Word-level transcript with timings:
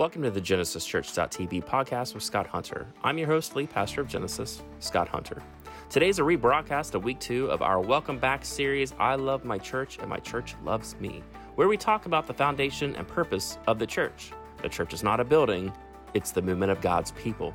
Welcome 0.00 0.22
to 0.22 0.30
the 0.30 0.40
Genesis 0.40 0.88
GenesisChurch.tv 0.88 1.62
podcast 1.66 2.14
with 2.14 2.22
Scott 2.22 2.46
Hunter. 2.46 2.86
I'm 3.04 3.18
your 3.18 3.26
host, 3.26 3.54
lead 3.54 3.68
pastor 3.68 4.00
of 4.00 4.08
Genesis, 4.08 4.62
Scott 4.78 5.08
Hunter. 5.08 5.42
Today's 5.90 6.18
a 6.18 6.22
rebroadcast 6.22 6.94
of 6.94 7.04
week 7.04 7.20
two 7.20 7.50
of 7.50 7.60
our 7.60 7.80
Welcome 7.80 8.18
Back 8.18 8.46
series, 8.46 8.94
I 8.98 9.16
Love 9.16 9.44
My 9.44 9.58
Church 9.58 9.98
and 9.98 10.08
My 10.08 10.16
Church 10.16 10.54
Loves 10.64 10.96
Me, 11.00 11.22
where 11.56 11.68
we 11.68 11.76
talk 11.76 12.06
about 12.06 12.26
the 12.26 12.32
foundation 12.32 12.96
and 12.96 13.06
purpose 13.06 13.58
of 13.66 13.78
the 13.78 13.86
church. 13.86 14.32
The 14.62 14.70
church 14.70 14.94
is 14.94 15.02
not 15.02 15.20
a 15.20 15.24
building, 15.24 15.70
it's 16.14 16.30
the 16.30 16.40
movement 16.40 16.72
of 16.72 16.80
God's 16.80 17.10
people. 17.10 17.52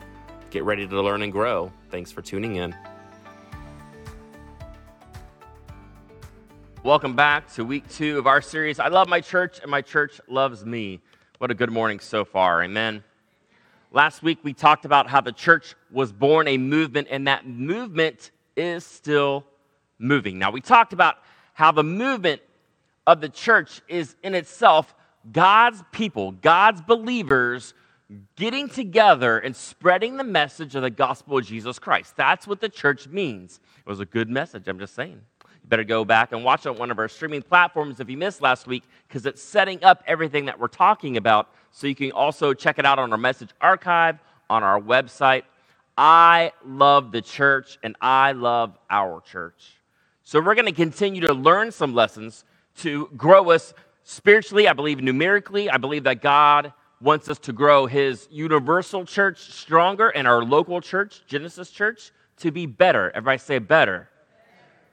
Get 0.51 0.63
ready 0.65 0.87
to 0.87 1.01
learn 1.01 1.23
and 1.23 1.31
grow. 1.31 1.71
Thanks 1.89 2.11
for 2.11 2.21
tuning 2.21 2.57
in. 2.57 2.75
Welcome 6.83 7.15
back 7.15 7.51
to 7.53 7.65
week 7.65 7.89
two 7.89 8.19
of 8.19 8.27
our 8.27 8.39
series, 8.39 8.79
I 8.79 8.89
Love 8.89 9.09
My 9.09 9.19
Church 9.19 9.61
and 9.63 9.71
My 9.71 9.81
Church 9.81 10.21
Loves 10.27 10.63
Me. 10.63 11.01
What 11.37 11.51
a 11.51 11.53
good 11.53 11.69
morning 11.69 11.99
so 11.99 12.23
far. 12.23 12.63
Amen. 12.63 13.03
Last 13.91 14.23
week 14.23 14.39
we 14.43 14.53
talked 14.53 14.85
about 14.85 15.09
how 15.09 15.19
the 15.19 15.33
church 15.33 15.75
was 15.91 16.13
born 16.13 16.47
a 16.47 16.57
movement, 16.57 17.09
and 17.11 17.27
that 17.27 17.45
movement 17.45 18.31
is 18.55 18.85
still 18.85 19.43
moving. 19.99 20.39
Now, 20.39 20.51
we 20.51 20.61
talked 20.61 20.93
about 20.93 21.17
how 21.53 21.73
the 21.73 21.83
movement 21.83 22.41
of 23.05 23.19
the 23.19 23.27
church 23.27 23.81
is 23.89 24.15
in 24.23 24.33
itself 24.33 24.95
God's 25.29 25.83
people, 25.91 26.31
God's 26.31 26.81
believers 26.81 27.73
getting 28.37 28.69
together 28.69 29.37
and 29.37 29.53
spreading 29.53 30.15
the 30.15 30.23
message 30.23 30.73
of 30.75 30.83
the 30.83 30.89
gospel 30.89 31.39
of 31.39 31.45
Jesus 31.45 31.79
Christ. 31.79 32.15
That's 32.15 32.47
what 32.47 32.61
the 32.61 32.69
church 32.69 33.09
means. 33.09 33.59
It 33.85 33.89
was 33.89 33.99
a 33.99 34.05
good 34.05 34.29
message, 34.29 34.69
I'm 34.69 34.79
just 34.79 34.95
saying. 34.95 35.19
Better 35.67 35.83
go 35.83 36.05
back 36.05 36.31
and 36.31 36.43
watch 36.43 36.65
on 36.65 36.77
one 36.77 36.91
of 36.91 36.99
our 36.99 37.07
streaming 37.07 37.41
platforms 37.41 37.99
if 37.99 38.09
you 38.09 38.17
missed 38.17 38.41
last 38.41 38.67
week, 38.67 38.83
because 39.07 39.25
it's 39.25 39.41
setting 39.41 39.83
up 39.83 40.03
everything 40.05 40.45
that 40.45 40.59
we're 40.59 40.67
talking 40.67 41.17
about. 41.17 41.49
So 41.71 41.87
you 41.87 41.95
can 41.95 42.11
also 42.11 42.53
check 42.53 42.79
it 42.79 42.85
out 42.85 42.99
on 42.99 43.11
our 43.11 43.17
message 43.17 43.49
archive 43.59 44.19
on 44.49 44.63
our 44.63 44.79
website. 44.79 45.43
I 45.97 46.51
love 46.65 47.11
the 47.11 47.21
church 47.21 47.79
and 47.83 47.95
I 47.99 48.33
love 48.33 48.77
our 48.89 49.21
church. 49.21 49.77
So 50.23 50.39
we're 50.41 50.55
going 50.55 50.65
to 50.65 50.71
continue 50.71 51.21
to 51.21 51.33
learn 51.33 51.71
some 51.71 51.93
lessons 51.93 52.45
to 52.77 53.09
grow 53.15 53.51
us 53.51 53.73
spiritually. 54.03 54.67
I 54.67 54.73
believe 54.73 55.01
numerically. 55.01 55.69
I 55.69 55.77
believe 55.77 56.03
that 56.03 56.21
God 56.21 56.73
wants 57.01 57.29
us 57.29 57.39
to 57.39 57.53
grow 57.53 57.85
his 57.85 58.27
universal 58.31 59.05
church 59.05 59.39
stronger 59.51 60.09
and 60.09 60.27
our 60.27 60.43
local 60.43 60.81
church, 60.81 61.21
Genesis 61.27 61.69
Church, 61.69 62.11
to 62.37 62.51
be 62.51 62.65
better. 62.65 63.11
Everybody 63.11 63.37
say 63.37 63.59
better. 63.59 64.09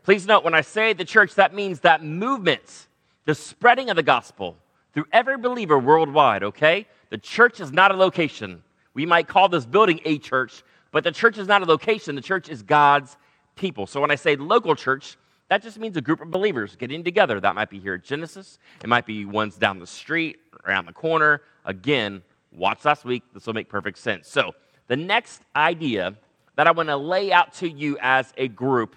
Please 0.04 0.26
note, 0.26 0.42
when 0.42 0.54
I 0.54 0.62
say 0.62 0.92
the 0.92 1.04
church, 1.04 1.34
that 1.36 1.54
means 1.54 1.80
that 1.80 2.02
movement, 2.02 2.88
the 3.24 3.34
spreading 3.34 3.88
of 3.88 3.96
the 3.96 4.02
gospel 4.02 4.56
through 4.92 5.06
every 5.12 5.38
believer 5.38 5.78
worldwide, 5.78 6.42
okay? 6.42 6.86
The 7.10 7.18
church 7.18 7.60
is 7.60 7.72
not 7.72 7.92
a 7.92 7.96
location. 7.96 8.62
We 8.94 9.06
might 9.06 9.28
call 9.28 9.48
this 9.48 9.64
building 9.64 10.00
a 10.04 10.18
church, 10.18 10.64
but 10.90 11.04
the 11.04 11.12
church 11.12 11.38
is 11.38 11.46
not 11.46 11.62
a 11.62 11.66
location. 11.66 12.14
The 12.14 12.22
church 12.22 12.48
is 12.48 12.62
God's 12.62 13.16
people. 13.54 13.86
So 13.86 14.00
when 14.00 14.10
I 14.10 14.16
say 14.16 14.34
local 14.36 14.74
church, 14.74 15.16
that 15.48 15.62
just 15.62 15.78
means 15.78 15.96
a 15.96 16.00
group 16.00 16.20
of 16.20 16.30
believers 16.30 16.76
getting 16.76 17.04
together. 17.04 17.38
That 17.38 17.54
might 17.54 17.70
be 17.70 17.78
here 17.78 17.94
at 17.94 18.04
Genesis, 18.04 18.58
it 18.82 18.88
might 18.88 19.06
be 19.06 19.24
ones 19.24 19.56
down 19.56 19.78
the 19.78 19.86
street, 19.86 20.38
around 20.66 20.86
the 20.86 20.92
corner. 20.92 21.42
Again, 21.64 22.22
watch 22.50 22.84
last 22.84 23.04
week. 23.04 23.22
This 23.34 23.46
will 23.46 23.54
make 23.54 23.68
perfect 23.68 23.98
sense. 23.98 24.28
So, 24.28 24.52
the 24.88 24.96
next 24.96 25.42
idea 25.54 26.16
that 26.56 26.66
I 26.66 26.72
want 26.72 26.88
to 26.88 26.96
lay 26.96 27.32
out 27.32 27.54
to 27.54 27.68
you 27.68 27.96
as 28.00 28.32
a 28.36 28.48
group 28.48 28.96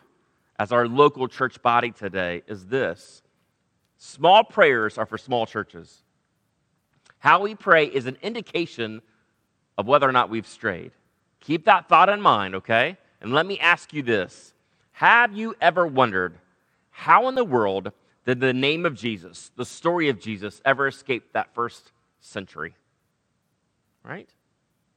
as 0.57 0.71
our 0.71 0.87
local 0.87 1.27
church 1.27 1.61
body 1.61 1.91
today 1.91 2.43
is 2.47 2.67
this 2.67 3.21
small 3.97 4.43
prayers 4.43 4.97
are 4.97 5.05
for 5.05 5.17
small 5.17 5.45
churches. 5.45 6.03
How 7.19 7.41
we 7.41 7.55
pray 7.55 7.85
is 7.85 8.05
an 8.05 8.17
indication 8.21 9.01
of 9.77 9.87
whether 9.87 10.07
or 10.07 10.11
not 10.11 10.29
we've 10.29 10.47
strayed. 10.47 10.91
Keep 11.39 11.65
that 11.65 11.87
thought 11.87 12.09
in 12.09 12.21
mind, 12.21 12.55
okay? 12.55 12.97
And 13.21 13.33
let 13.33 13.45
me 13.45 13.59
ask 13.59 13.93
you 13.93 14.03
this 14.03 14.53
Have 14.93 15.35
you 15.35 15.55
ever 15.59 15.85
wondered 15.85 16.37
how 16.91 17.27
in 17.27 17.35
the 17.35 17.43
world 17.43 17.91
did 18.25 18.39
the 18.39 18.53
name 18.53 18.85
of 18.85 18.95
Jesus, 18.95 19.51
the 19.55 19.65
story 19.65 20.09
of 20.09 20.19
Jesus, 20.19 20.61
ever 20.65 20.87
escape 20.87 21.33
that 21.33 21.53
first 21.53 21.91
century? 22.19 22.75
Right? 24.03 24.29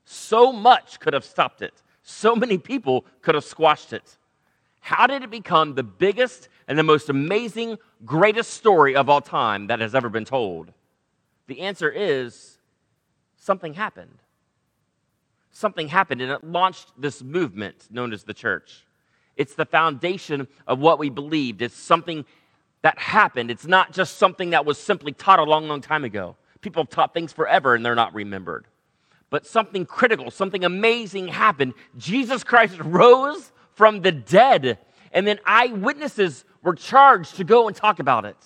So 0.04 0.52
much 0.52 1.00
could 1.00 1.12
have 1.12 1.24
stopped 1.24 1.60
it. 1.60 1.82
So 2.02 2.34
many 2.34 2.56
people 2.56 3.04
could 3.20 3.34
have 3.34 3.44
squashed 3.44 3.92
it. 3.92 4.16
How 4.80 5.06
did 5.06 5.22
it 5.22 5.30
become 5.30 5.74
the 5.74 5.82
biggest 5.82 6.48
and 6.66 6.78
the 6.78 6.82
most 6.82 7.08
amazing, 7.08 7.78
greatest 8.04 8.54
story 8.54 8.94
of 8.96 9.08
all 9.08 9.20
time 9.20 9.66
that 9.68 9.80
has 9.80 9.94
ever 9.94 10.08
been 10.08 10.24
told? 10.24 10.72
The 11.46 11.60
answer 11.60 11.90
is 11.90 12.58
something 13.36 13.74
happened. 13.74 14.18
Something 15.50 15.88
happened, 15.88 16.20
and 16.20 16.30
it 16.30 16.44
launched 16.44 16.92
this 16.96 17.22
movement 17.22 17.88
known 17.90 18.12
as 18.12 18.22
the 18.22 18.34
church. 18.34 18.84
It's 19.36 19.54
the 19.54 19.64
foundation 19.64 20.48
of 20.66 20.78
what 20.78 20.98
we 20.98 21.10
believed. 21.10 21.62
It's 21.62 21.76
something 21.76 22.24
that 22.82 22.98
happened. 22.98 23.50
It's 23.50 23.66
not 23.66 23.92
just 23.92 24.18
something 24.18 24.50
that 24.50 24.64
was 24.64 24.78
simply 24.78 25.12
taught 25.12 25.38
a 25.38 25.44
long, 25.44 25.68
long 25.68 25.80
time 25.80 26.04
ago. 26.04 26.36
People 26.60 26.82
have 26.82 26.90
taught 26.90 27.14
things 27.14 27.32
forever 27.32 27.74
and 27.74 27.84
they're 27.84 27.94
not 27.94 28.14
remembered. 28.14 28.66
But 29.30 29.46
something 29.46 29.84
critical, 29.86 30.30
something 30.30 30.64
amazing 30.64 31.28
happened. 31.28 31.74
Jesus 31.96 32.42
Christ 32.44 32.78
rose 32.80 33.52
from 33.78 34.02
the 34.02 34.10
dead. 34.10 34.76
And 35.12 35.24
then 35.24 35.38
eyewitnesses 35.46 36.44
were 36.62 36.74
charged 36.74 37.36
to 37.36 37.44
go 37.44 37.68
and 37.68 37.76
talk 37.76 38.00
about 38.00 38.24
it. 38.24 38.36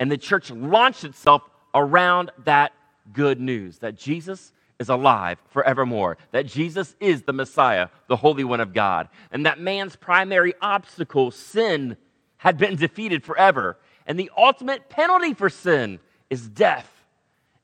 And 0.00 0.10
the 0.10 0.16
church 0.16 0.50
launched 0.50 1.04
itself 1.04 1.42
around 1.74 2.30
that 2.44 2.72
good 3.12 3.40
news 3.40 3.78
that 3.78 3.96
Jesus 3.96 4.52
is 4.80 4.88
alive 4.88 5.38
forevermore, 5.50 6.16
that 6.32 6.46
Jesus 6.46 6.96
is 6.98 7.22
the 7.22 7.32
Messiah, 7.34 7.88
the 8.08 8.16
Holy 8.16 8.42
One 8.42 8.60
of 8.60 8.72
God, 8.72 9.08
and 9.30 9.44
that 9.44 9.60
man's 9.60 9.96
primary 9.96 10.54
obstacle, 10.62 11.30
sin, 11.30 11.96
had 12.38 12.56
been 12.56 12.76
defeated 12.76 13.22
forever. 13.22 13.76
And 14.06 14.18
the 14.18 14.30
ultimate 14.36 14.88
penalty 14.88 15.34
for 15.34 15.50
sin 15.50 16.00
is 16.30 16.48
death. 16.48 16.90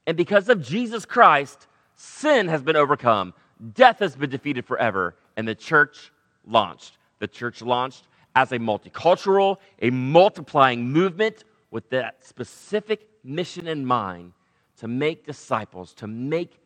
And 0.06 0.16
because 0.16 0.50
of 0.50 0.62
Jesus 0.62 1.06
Christ, 1.06 1.66
sin 1.97 2.49
has 2.49 2.62
been 2.62 2.77
overcome, 2.77 3.33
death 3.75 3.99
has 4.00 4.15
been 4.15 4.31
defeated 4.31 4.66
forever, 4.66 5.16
and 5.37 5.49
the 5.49 5.55
church 5.55 6.12
launched. 6.47 6.97
The 7.19 7.28
church 7.28 7.62
launched 7.62 8.05
as 8.34 8.53
a 8.53 8.59
multicultural, 8.59 9.59
a 9.81 9.91
multiplying 9.91 10.89
movement 10.89 11.45
with 11.71 11.89
that 11.91 12.25
specific 12.25 13.09
mission 13.23 13.67
in 13.67 13.84
mind 13.84 14.33
to 14.78 14.89
make 14.89 15.27
disciples, 15.27 15.93
to 15.95 16.06
make 16.06 16.59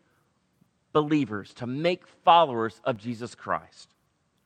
believers, 0.92 1.52
to 1.54 1.66
make 1.66 2.06
followers 2.24 2.80
of 2.84 2.96
Jesus 2.96 3.34
Christ. 3.34 3.88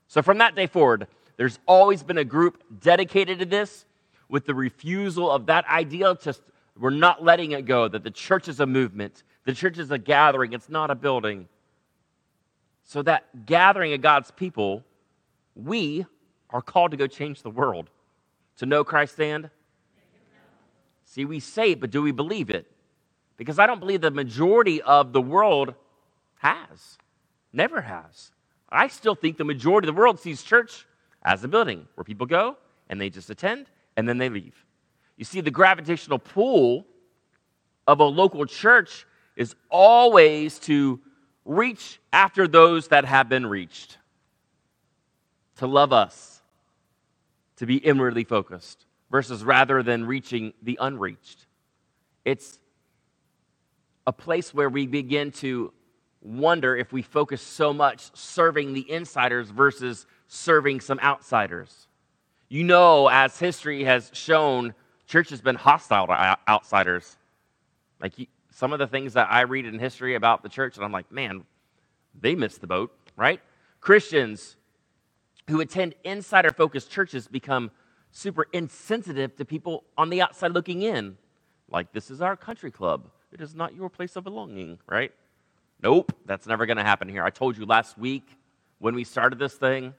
So 0.09 0.23
from 0.23 0.39
that 0.39 0.55
day 0.55 0.67
forward, 0.67 1.07
there's 1.37 1.59
always 1.67 2.03
been 2.03 2.19
a 2.19 2.25
group 2.25 2.63
dedicated 2.81 3.39
to 3.41 3.45
this 3.45 3.85
with 4.29 4.47
the 4.47 4.55
refusal 4.55 5.31
of 5.31 5.47
that 5.47 5.67
ideal. 5.69 6.15
Just 6.15 6.43
we're 6.79 6.91
not 6.91 7.23
letting 7.23 7.53
it 7.53 7.67
go 7.67 7.89
that 7.89 8.05
the 8.05 8.11
church 8.11 8.49
is 8.49 8.61
a 8.61 8.67
movement, 8.67 9.23
the 9.45 9.53
church 9.53 9.79
is 9.79 9.91
a 9.91 9.99
gathering, 9.99 10.53
it's 10.53 10.69
not 10.69 10.91
a 10.91 10.95
building. 10.95 11.49
So 12.85 13.03
that 13.03 13.45
gathering 13.47 13.93
of 13.93 14.01
God's 14.01 14.31
people 14.31 14.83
we 15.59 16.07
are 16.51 16.63
called 16.63 16.93
to 16.93 16.97
go 16.97 17.07
change 17.07 17.43
the 17.43 17.51
world. 17.51 17.91
To 18.59 18.67
know 18.67 18.85
Christ 18.85 19.21
and 19.21 19.51
see, 21.05 21.25
we 21.25 21.41
say 21.41 21.73
it, 21.73 21.81
but 21.81 21.91
do 21.91 22.03
we 22.03 22.13
believe 22.13 22.51
it? 22.51 22.71
Because 23.37 23.59
I 23.59 23.67
don't 23.67 23.81
believe 23.81 24.01
the 24.01 24.11
majority 24.11 24.83
of 24.83 25.13
the 25.13 25.21
world 25.21 25.75
has, 26.39 26.99
never 27.53 27.81
has. 27.81 28.33
I 28.69 28.89
still 28.89 29.15
think 29.15 29.37
the 29.37 29.45
majority 29.45 29.89
of 29.89 29.95
the 29.95 29.99
world 29.99 30.19
sees 30.19 30.43
church 30.43 30.87
as 31.23 31.43
a 31.45 31.49
building 31.49 31.87
where 31.95 32.05
people 32.05 32.27
go 32.27 32.57
and 32.89 33.01
they 33.01 33.11
just 33.11 33.31
attend 33.31 33.71
and 33.97 34.09
then 34.09 34.19
they 34.19 34.29
leave. 34.29 34.65
You 35.17 35.25
see, 35.25 35.41
the 35.41 35.51
gravitational 35.51 36.19
pull 36.19 36.85
of 37.87 38.01
a 38.01 38.05
local 38.05 38.45
church 38.45 39.07
is 39.37 39.55
always 39.71 40.59
to 40.61 41.01
reach 41.45 42.01
after 42.13 42.47
those 42.47 42.89
that 42.89 43.05
have 43.05 43.29
been 43.29 43.47
reached 43.47 43.99
to 45.59 45.67
love 45.67 45.93
us, 45.93 46.43
to 47.57 47.67
be 47.67 47.77
inwardly 47.77 48.25
focused, 48.25 48.87
versus 49.11 49.45
rather 49.45 49.83
than 49.83 50.07
reaching 50.07 50.53
the 50.63 50.79
unreached. 50.81 51.47
It's 52.25 52.59
a 54.07 54.13
place 54.13 54.55
where 54.55 54.69
we 54.69 54.87
begin 54.87 55.31
to 55.33 55.73
wonder 56.21 56.77
if 56.77 56.93
we 56.93 57.03
focus 57.03 57.43
so 57.43 57.73
much 57.73 58.11
serving 58.15 58.73
the 58.73 58.91
insiders 58.91 59.51
versus 59.51 60.07
serving 60.27 60.81
some 60.81 60.99
outsiders. 61.01 61.87
You 62.49 62.65
know, 62.65 63.09
as 63.09 63.39
history 63.39 63.85
has 63.85 64.11
shown, 64.15 64.75
church 65.07 65.31
has 65.31 65.41
been 65.41 65.57
hostile 65.57 66.07
to 66.07 66.39
outsiders. 66.49 67.17
Like 68.01 68.15
some 68.51 68.73
of 68.73 68.79
the 68.79 68.87
things 68.87 69.15
that 69.15 69.29
I 69.31 69.43
read 69.43 69.67
in 69.67 69.79
history 69.79 70.15
about 70.15 70.43
the 70.43 70.49
church, 70.49 70.77
and 70.77 70.85
I'm 70.85 70.93
like, 70.93 71.11
man, 71.11 71.45
they 72.21 72.35
missed 72.35 72.61
the 72.61 72.67
boat, 72.67 72.93
right? 73.17 73.41
Christians 73.81 74.57
who 75.49 75.61
attend 75.61 75.95
insider 76.05 76.53
focused 76.53 76.91
churches 76.91 77.27
become 77.27 77.71
super 78.11 78.47
insensitive 78.53 79.35
to 79.37 79.45
people 79.45 79.85
on 79.97 80.11
the 80.11 80.23
outside 80.23 80.53
looking 80.53 80.83
in. 80.83 81.17
Like, 81.71 81.93
this 81.93 82.11
is 82.11 82.23
our 82.23 82.37
country 82.37 82.71
club. 82.71 83.11
It 83.33 83.41
is 83.41 83.55
not 83.55 83.75
your 83.75 83.91
place 83.91 84.17
of 84.17 84.25
belonging, 84.25 84.79
right? 84.87 85.13
Nope, 85.83 86.13
that's 86.27 86.47
never 86.47 86.67
going 86.67 86.77
to 86.77 86.85
happen 86.85 87.09
here. 87.09 87.23
I 87.23 87.31
told 87.31 87.57
you 87.57 87.67
last 87.67 87.99
week 87.99 88.27
when 88.79 88.95
we 88.95 89.05
started 89.05 89.39
this 89.39 89.55
thing, 89.55 89.95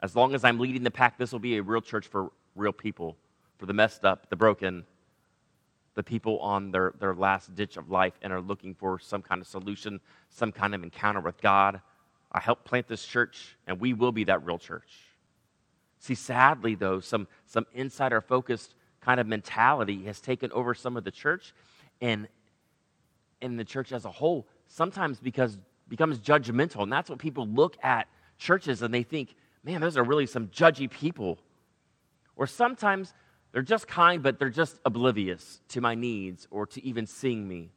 as 0.00 0.14
long 0.14 0.34
as 0.34 0.44
I'm 0.44 0.58
leading 0.58 0.82
the 0.82 0.90
pack, 0.90 1.18
this 1.18 1.32
will 1.32 1.38
be 1.38 1.56
a 1.56 1.62
real 1.62 1.80
church 1.80 2.06
for 2.06 2.30
real 2.54 2.72
people, 2.72 3.16
for 3.58 3.66
the 3.66 3.72
messed 3.72 4.04
up, 4.04 4.28
the 4.28 4.36
broken, 4.36 4.84
the 5.94 6.02
people 6.02 6.38
on 6.40 6.70
their, 6.70 6.94
their 6.98 7.14
last 7.14 7.54
ditch 7.54 7.76
of 7.76 7.90
life 7.90 8.12
and 8.22 8.32
are 8.32 8.40
looking 8.40 8.74
for 8.74 8.98
some 8.98 9.22
kind 9.22 9.40
of 9.40 9.46
solution, 9.46 10.00
some 10.28 10.52
kind 10.52 10.74
of 10.74 10.82
encounter 10.82 11.20
with 11.20 11.40
God. 11.40 11.80
I 12.36 12.40
helped 12.40 12.66
plant 12.66 12.86
this 12.86 13.04
church, 13.04 13.56
and 13.66 13.80
we 13.80 13.94
will 13.94 14.12
be 14.12 14.24
that 14.24 14.44
real 14.44 14.58
church. 14.58 14.92
See, 16.00 16.14
sadly, 16.14 16.74
though, 16.74 17.00
some, 17.00 17.26
some 17.46 17.64
insider 17.72 18.20
focused 18.20 18.74
kind 19.00 19.18
of 19.18 19.26
mentality 19.26 20.04
has 20.04 20.20
taken 20.20 20.52
over 20.52 20.74
some 20.74 20.98
of 20.98 21.04
the 21.04 21.10
church 21.10 21.54
and 22.02 22.28
in 23.40 23.56
the 23.56 23.64
church 23.64 23.92
as 23.92 24.04
a 24.04 24.10
whole 24.10 24.46
sometimes 24.68 25.18
because 25.18 25.58
becomes 25.88 26.18
judgmental. 26.18 26.82
And 26.82 26.92
that's 26.92 27.08
what 27.08 27.18
people 27.18 27.46
look 27.46 27.76
at 27.82 28.08
churches 28.38 28.82
and 28.82 28.92
they 28.92 29.02
think 29.02 29.34
man 29.64 29.80
those 29.80 29.96
are 29.96 30.04
really 30.04 30.26
some 30.26 30.48
judgy 30.48 30.90
people. 30.90 31.38
Or 32.34 32.46
sometimes 32.46 33.14
they're 33.52 33.62
just 33.62 33.86
kind 33.86 34.22
but 34.22 34.38
they're 34.38 34.50
just 34.50 34.78
oblivious 34.84 35.60
to 35.68 35.80
my 35.80 35.94
needs 35.94 36.46
or 36.50 36.66
to 36.66 36.84
even 36.84 37.06
seeing 37.06 37.46
me. 37.46 37.70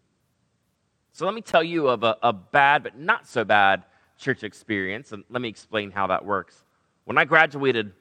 So 1.14 1.26
let 1.26 1.34
me 1.34 1.42
tell 1.42 1.64
you 1.64 1.88
of 1.88 2.04
a, 2.04 2.18
a 2.22 2.34
bad 2.34 2.84
but 2.84 2.98
not 2.98 3.28
so 3.28 3.44
bad 3.44 3.84
church 4.19 4.44
experience 4.44 5.12
and 5.12 5.24
let 5.30 5.42
me 5.42 5.50
explain 5.50 5.89
how 5.89 6.06
that 6.06 6.24
works 6.24 6.63
when 7.06 7.18
i 7.18 7.25
graduated 7.25 7.92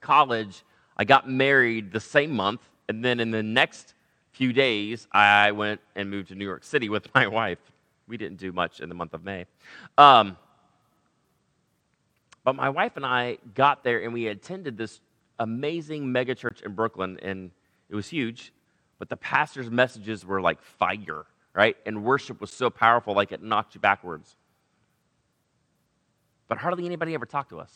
college 0.00 0.64
I 0.98 1.04
got 1.04 1.30
married 1.30 1.92
the 1.92 2.00
same 2.00 2.32
month, 2.32 2.60
and 2.88 3.04
then 3.04 3.20
in 3.20 3.30
the 3.30 3.42
next 3.42 3.94
few 4.32 4.52
days, 4.52 5.06
I 5.12 5.52
went 5.52 5.80
and 5.94 6.10
moved 6.10 6.28
to 6.28 6.34
New 6.34 6.44
York 6.44 6.64
City 6.64 6.88
with 6.88 7.08
my 7.14 7.26
wife. 7.28 7.58
We 8.08 8.16
didn't 8.16 8.38
do 8.38 8.52
much 8.52 8.80
in 8.80 8.88
the 8.88 8.94
month 8.94 9.14
of 9.14 9.22
May. 9.22 9.46
Um, 9.96 10.36
but 12.42 12.56
my 12.56 12.70
wife 12.70 12.96
and 12.96 13.06
I 13.06 13.38
got 13.54 13.84
there, 13.84 14.02
and 14.02 14.12
we 14.12 14.26
attended 14.26 14.76
this 14.76 15.00
amazing 15.38 16.04
megachurch 16.06 16.62
in 16.62 16.74
Brooklyn, 16.74 17.18
and 17.22 17.52
it 17.88 17.94
was 17.94 18.08
huge. 18.08 18.52
But 18.98 19.08
the 19.08 19.16
pastor's 19.16 19.70
messages 19.70 20.26
were 20.26 20.40
like 20.40 20.60
fire, 20.60 21.26
right? 21.54 21.76
And 21.86 22.02
worship 22.02 22.40
was 22.40 22.50
so 22.50 22.70
powerful, 22.70 23.14
like 23.14 23.30
it 23.30 23.42
knocked 23.42 23.76
you 23.76 23.80
backwards. 23.80 24.34
But 26.48 26.58
hardly 26.58 26.86
anybody 26.86 27.14
ever 27.14 27.26
talked 27.26 27.50
to 27.50 27.60
us. 27.60 27.72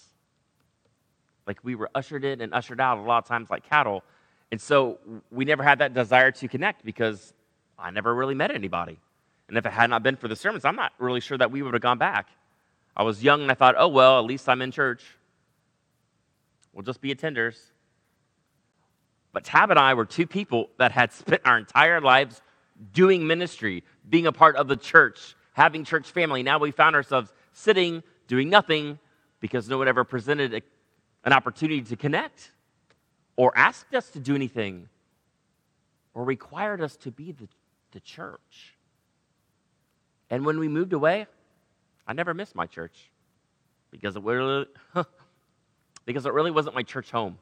Like 1.46 1.58
we 1.62 1.74
were 1.74 1.90
ushered 1.94 2.24
in 2.24 2.40
and 2.40 2.54
ushered 2.54 2.80
out 2.80 2.98
a 2.98 3.02
lot 3.02 3.18
of 3.18 3.26
times 3.26 3.50
like 3.50 3.68
cattle. 3.68 4.02
And 4.50 4.60
so 4.60 4.98
we 5.30 5.44
never 5.44 5.62
had 5.62 5.78
that 5.78 5.94
desire 5.94 6.30
to 6.32 6.48
connect 6.48 6.84
because 6.84 7.32
I 7.78 7.90
never 7.90 8.14
really 8.14 8.34
met 8.34 8.50
anybody. 8.50 8.98
And 9.48 9.58
if 9.58 9.66
it 9.66 9.72
had 9.72 9.90
not 9.90 10.02
been 10.02 10.16
for 10.16 10.28
the 10.28 10.36
sermons, 10.36 10.64
I'm 10.64 10.76
not 10.76 10.92
really 10.98 11.20
sure 11.20 11.36
that 11.36 11.50
we 11.50 11.62
would 11.62 11.74
have 11.74 11.82
gone 11.82 11.98
back. 11.98 12.28
I 12.96 13.02
was 13.02 13.22
young 13.22 13.42
and 13.42 13.50
I 13.50 13.54
thought, 13.54 13.74
oh, 13.76 13.88
well, 13.88 14.18
at 14.18 14.24
least 14.24 14.48
I'm 14.48 14.62
in 14.62 14.70
church. 14.70 15.04
We'll 16.72 16.84
just 16.84 17.00
be 17.00 17.14
attenders. 17.14 17.56
But 19.32 19.44
Tab 19.44 19.70
and 19.70 19.78
I 19.78 19.94
were 19.94 20.04
two 20.04 20.26
people 20.26 20.68
that 20.78 20.92
had 20.92 21.12
spent 21.12 21.42
our 21.44 21.58
entire 21.58 22.00
lives 22.00 22.40
doing 22.92 23.26
ministry, 23.26 23.84
being 24.08 24.26
a 24.26 24.32
part 24.32 24.56
of 24.56 24.68
the 24.68 24.76
church, 24.76 25.34
having 25.52 25.84
church 25.84 26.10
family. 26.10 26.42
Now 26.42 26.58
we 26.58 26.70
found 26.70 26.96
ourselves 26.96 27.32
sitting, 27.52 28.02
doing 28.26 28.48
nothing 28.48 28.98
because 29.40 29.68
no 29.68 29.78
one 29.78 29.88
ever 29.88 30.04
presented 30.04 30.62
an 31.24 31.32
opportunity 31.32 31.82
to 31.82 31.96
connect 31.96 32.50
or 33.36 33.52
asked 33.56 33.94
us 33.94 34.10
to 34.10 34.20
do 34.20 34.34
anything 34.34 34.88
or 36.14 36.24
required 36.24 36.80
us 36.80 36.96
to 36.96 37.10
be 37.10 37.32
the, 37.32 37.48
the 37.92 38.00
church. 38.00 38.76
And 40.30 40.46
when 40.46 40.58
we 40.58 40.68
moved 40.68 40.92
away, 40.92 41.26
I 42.06 42.12
never 42.12 42.34
missed 42.34 42.54
my 42.54 42.66
church 42.66 43.10
because 43.90 44.16
it 44.16 44.22
really, 44.22 44.66
because 46.04 46.26
it 46.26 46.32
really 46.32 46.50
wasn't 46.50 46.74
my 46.74 46.82
church 46.82 47.10
home. 47.10 47.38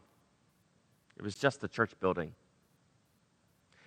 It 1.17 1.23
was 1.23 1.35
just 1.35 1.61
the 1.61 1.69
church 1.69 1.93
building. 2.01 2.35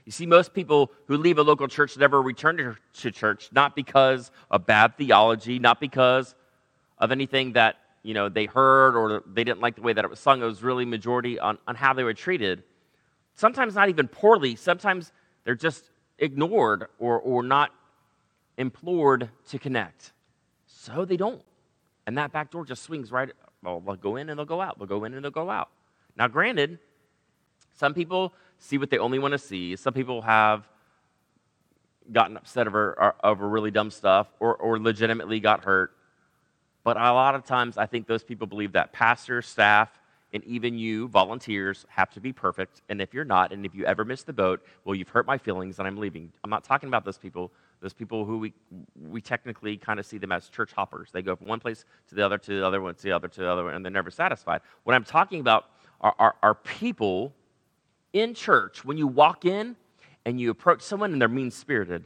You 0.05 0.11
see, 0.11 0.25
most 0.25 0.53
people 0.53 0.91
who 1.07 1.17
leave 1.17 1.37
a 1.37 1.43
local 1.43 1.67
church 1.67 1.97
never 1.97 2.21
return 2.21 2.75
to 2.93 3.11
church, 3.11 3.49
not 3.51 3.75
because 3.75 4.31
of 4.51 4.65
bad 4.65 4.97
theology, 4.97 5.59
not 5.59 5.79
because 5.79 6.35
of 7.03 7.11
anything 7.11 7.53
that 7.53 7.75
you 8.03 8.13
know, 8.13 8.29
they 8.29 8.45
heard 8.45 8.95
or 8.95 9.23
they 9.25 9.43
didn't 9.43 9.61
like 9.61 9.75
the 9.75 9.81
way 9.81 9.93
that 9.93 10.03
it 10.03 10.09
was 10.09 10.19
sung. 10.19 10.41
It 10.41 10.45
was 10.45 10.61
really 10.61 10.85
majority 10.85 11.39
on, 11.39 11.57
on 11.67 11.75
how 11.75 11.93
they 11.93 12.03
were 12.03 12.13
treated. 12.13 12.63
Sometimes 13.35 13.75
not 13.75 13.89
even 13.89 14.07
poorly. 14.07 14.55
Sometimes 14.55 15.11
they're 15.43 15.55
just 15.55 15.89
ignored 16.19 16.87
or, 16.99 17.19
or 17.19 17.41
not 17.43 17.71
implored 18.57 19.29
to 19.49 19.57
connect. 19.57 20.11
So 20.67 21.05
they 21.05 21.17
don't. 21.17 21.41
And 22.05 22.17
that 22.17 22.31
back 22.33 22.51
door 22.51 22.65
just 22.65 22.83
swings 22.83 23.11
right. 23.11 23.29
Well, 23.63 23.79
they'll 23.79 23.95
go 23.95 24.17
in 24.17 24.29
and 24.29 24.37
they'll 24.37 24.45
go 24.45 24.61
out. 24.61 24.77
They'll 24.77 24.87
go 24.87 25.05
in 25.05 25.13
and 25.13 25.23
they'll 25.23 25.31
go 25.31 25.49
out. 25.49 25.69
Now, 26.17 26.27
granted, 26.27 26.79
some 27.73 27.93
people 27.93 28.33
see 28.59 28.77
what 28.77 28.89
they 28.89 28.97
only 28.97 29.17
want 29.17 29.31
to 29.31 29.37
see. 29.37 29.77
Some 29.77 29.93
people 29.93 30.21
have 30.21 30.67
gotten 32.11 32.35
upset 32.35 32.67
over, 32.67 33.15
over 33.23 33.47
really 33.47 33.71
dumb 33.71 33.89
stuff 33.89 34.27
or, 34.41 34.55
or 34.57 34.77
legitimately 34.77 35.39
got 35.39 35.63
hurt. 35.63 35.93
But 36.83 36.97
a 36.97 37.13
lot 37.13 37.35
of 37.35 37.45
times, 37.45 37.77
I 37.77 37.85
think 37.85 38.07
those 38.07 38.23
people 38.23 38.47
believe 38.47 38.73
that 38.73 38.91
pastors, 38.91 39.47
staff, 39.47 39.89
and 40.33 40.43
even 40.45 40.77
you, 40.77 41.07
volunteers, 41.07 41.85
have 41.89 42.09
to 42.11 42.19
be 42.19 42.33
perfect. 42.33 42.81
And 42.89 42.99
if 42.99 43.13
you're 43.13 43.23
not, 43.23 43.53
and 43.53 43.65
if 43.65 43.75
you 43.75 43.85
ever 43.85 44.03
miss 44.03 44.23
the 44.23 44.33
boat, 44.33 44.65
well, 44.83 44.95
you've 44.95 45.09
hurt 45.09 45.27
my 45.27 45.37
feelings 45.37 45.77
and 45.77 45.87
I'm 45.87 45.97
leaving. 45.97 46.31
I'm 46.43 46.49
not 46.49 46.63
talking 46.63 46.87
about 46.87 47.05
those 47.05 47.19
people. 47.19 47.51
Those 47.81 47.93
people 47.93 48.25
who 48.25 48.39
we, 48.39 48.53
we 49.09 49.21
technically 49.21 49.77
kind 49.77 49.99
of 49.99 50.05
see 50.05 50.17
them 50.17 50.31
as 50.31 50.49
church 50.49 50.71
hoppers. 50.73 51.09
They 51.11 51.21
go 51.21 51.35
from 51.35 51.47
one 51.47 51.59
place 51.59 51.85
to 52.09 52.15
the 52.15 52.25
other, 52.25 52.37
to 52.39 52.59
the 52.59 52.65
other 52.65 52.81
one, 52.81 52.95
to 52.95 53.03
the 53.03 53.11
other, 53.11 53.27
to 53.27 53.41
the 53.41 53.47
other 53.47 53.69
and 53.69 53.85
they're 53.85 53.91
never 53.91 54.09
satisfied. 54.09 54.61
What 54.83 54.95
I'm 54.95 55.03
talking 55.03 55.39
about 55.39 55.65
are, 56.01 56.15
are, 56.17 56.35
are 56.41 56.55
people 56.55 57.33
in 58.13 58.33
church 58.33 58.83
when 58.83 58.97
you 58.97 59.05
walk 59.07 59.45
in 59.45 59.75
and 60.25 60.39
you 60.39 60.49
approach 60.49 60.81
someone 60.81 61.13
and 61.13 61.21
they're 61.21 61.29
mean 61.29 61.51
spirited, 61.51 62.05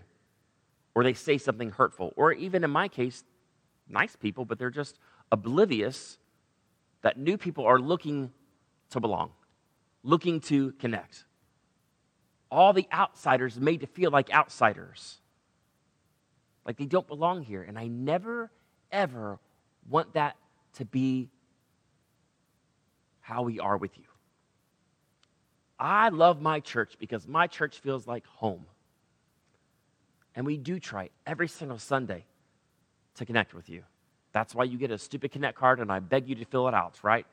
or 0.96 1.04
they 1.04 1.14
say 1.14 1.38
something 1.38 1.70
hurtful, 1.70 2.12
or 2.16 2.34
even 2.34 2.64
in 2.64 2.72
my 2.72 2.88
case, 2.88 3.24
nice 3.90 4.16
people, 4.16 4.46
but 4.46 4.60
they're 4.60 4.70
just 4.70 5.00
oblivious 5.32 6.18
that 7.02 7.18
new 7.18 7.38
people 7.38 7.66
are 7.66 7.80
looking 7.80 8.32
to 8.90 9.00
belong, 9.00 9.32
looking 10.04 10.40
to 10.42 10.72
connect. 10.74 11.26
All 12.50 12.74
the 12.74 12.88
outsiders 12.92 13.60
made 13.60 13.82
to 13.82 13.88
feel 13.88 14.12
like 14.12 14.32
outsiders, 14.34 15.18
like 16.66 16.78
they 16.78 16.86
don't 16.86 17.08
belong 17.08 17.44
here. 17.44 17.62
And 17.62 17.78
I 17.78 17.88
never, 17.88 18.52
ever 18.92 19.40
want 19.90 20.14
that 20.14 20.36
to 20.76 20.86
be 20.86 21.30
how 23.22 23.44
we 23.44 23.60
are 23.60 23.78
with 23.78 23.98
you. 23.98 24.06
I 25.80 26.10
love 26.10 26.42
my 26.42 26.60
church 26.60 26.96
because 26.98 27.28
my 27.28 27.48
church 27.48 27.80
feels 27.80 28.08
like 28.08 28.26
home. 28.26 28.66
And 30.36 30.46
we 30.46 30.58
do 30.58 30.80
try 30.80 31.10
every 31.26 31.48
single 31.48 31.80
Sunday 31.80 32.26
to 33.18 33.26
connect 33.26 33.54
with 33.54 33.70
you. 33.70 33.84
That's 34.32 34.54
why 34.54 34.66
you 34.66 34.78
get 34.78 34.92
a 34.92 34.98
stupid 34.98 35.32
Connect 35.32 35.58
card, 35.58 35.80
and 35.80 35.92
I 35.92 36.00
beg 36.00 36.30
you 36.30 36.36
to 36.36 36.46
fill 36.46 36.68
it 36.68 36.74
out, 36.74 37.00
right? 37.02 37.26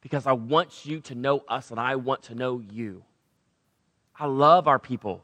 Because 0.00 0.26
I 0.26 0.32
want 0.32 0.84
you 0.84 1.00
to 1.00 1.14
know 1.14 1.42
us 1.48 1.70
and 1.70 1.80
I 1.80 1.96
want 1.96 2.24
to 2.24 2.34
know 2.34 2.62
you. 2.70 3.02
I 4.18 4.26
love 4.26 4.68
our 4.68 4.78
people. 4.78 5.22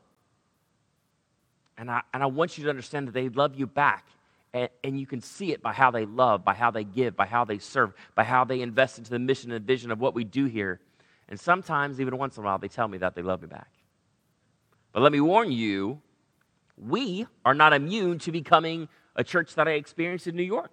And 1.77 1.91
I, 1.91 2.03
and 2.13 2.23
I 2.23 2.27
want 2.27 2.59
you 2.59 2.65
to 2.65 2.71
understand 2.71 3.09
that 3.09 3.13
they 3.13 3.29
love 3.29 3.55
you 3.57 3.67
back. 3.67 4.07
And, 4.55 4.69
and 4.85 4.99
you 5.01 5.07
can 5.07 5.21
see 5.21 5.53
it 5.53 5.63
by 5.63 5.73
how 5.73 5.91
they 5.91 6.05
love, 6.05 6.45
by 6.45 6.55
how 6.55 6.71
they 6.71 6.85
give, 6.85 7.17
by 7.17 7.27
how 7.27 7.45
they 7.45 7.59
serve, 7.59 7.93
by 8.15 8.25
how 8.25 8.45
they 8.45 8.61
invest 8.61 8.99
into 8.99 9.11
the 9.11 9.19
mission 9.19 9.53
and 9.53 9.67
vision 9.67 9.91
of 9.91 10.01
what 10.01 10.15
we 10.15 10.25
do 10.25 10.47
here. 10.47 10.81
And 11.29 11.39
sometimes, 11.39 12.01
even 12.01 12.17
once 12.19 12.37
in 12.37 12.43
a 12.43 12.47
while, 12.47 12.59
they 12.59 12.69
tell 12.69 12.89
me 12.89 12.99
that 12.99 13.15
they 13.15 13.23
love 13.23 13.41
me 13.41 13.49
back. 13.49 13.71
But 14.93 15.03
let 15.03 15.13
me 15.13 15.21
warn 15.21 15.51
you, 15.51 16.01
we 16.77 17.27
are 17.45 17.55
not 17.55 17.73
immune 17.73 18.19
to 18.21 18.33
becoming 18.33 18.89
a 19.17 19.25
church 19.25 19.55
that 19.55 19.69
I 19.69 19.73
experienced 19.73 20.27
in 20.27 20.37
New 20.37 20.43
York. 20.43 20.73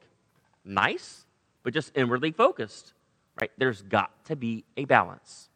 Nice, 0.63 1.25
but 1.63 1.73
just 1.73 1.91
inwardly 1.95 2.31
focused, 2.31 2.93
right? 3.39 3.51
There's 3.57 3.81
got 3.81 4.25
to 4.25 4.35
be 4.35 4.65
a 4.77 4.85
balance. 4.85 5.49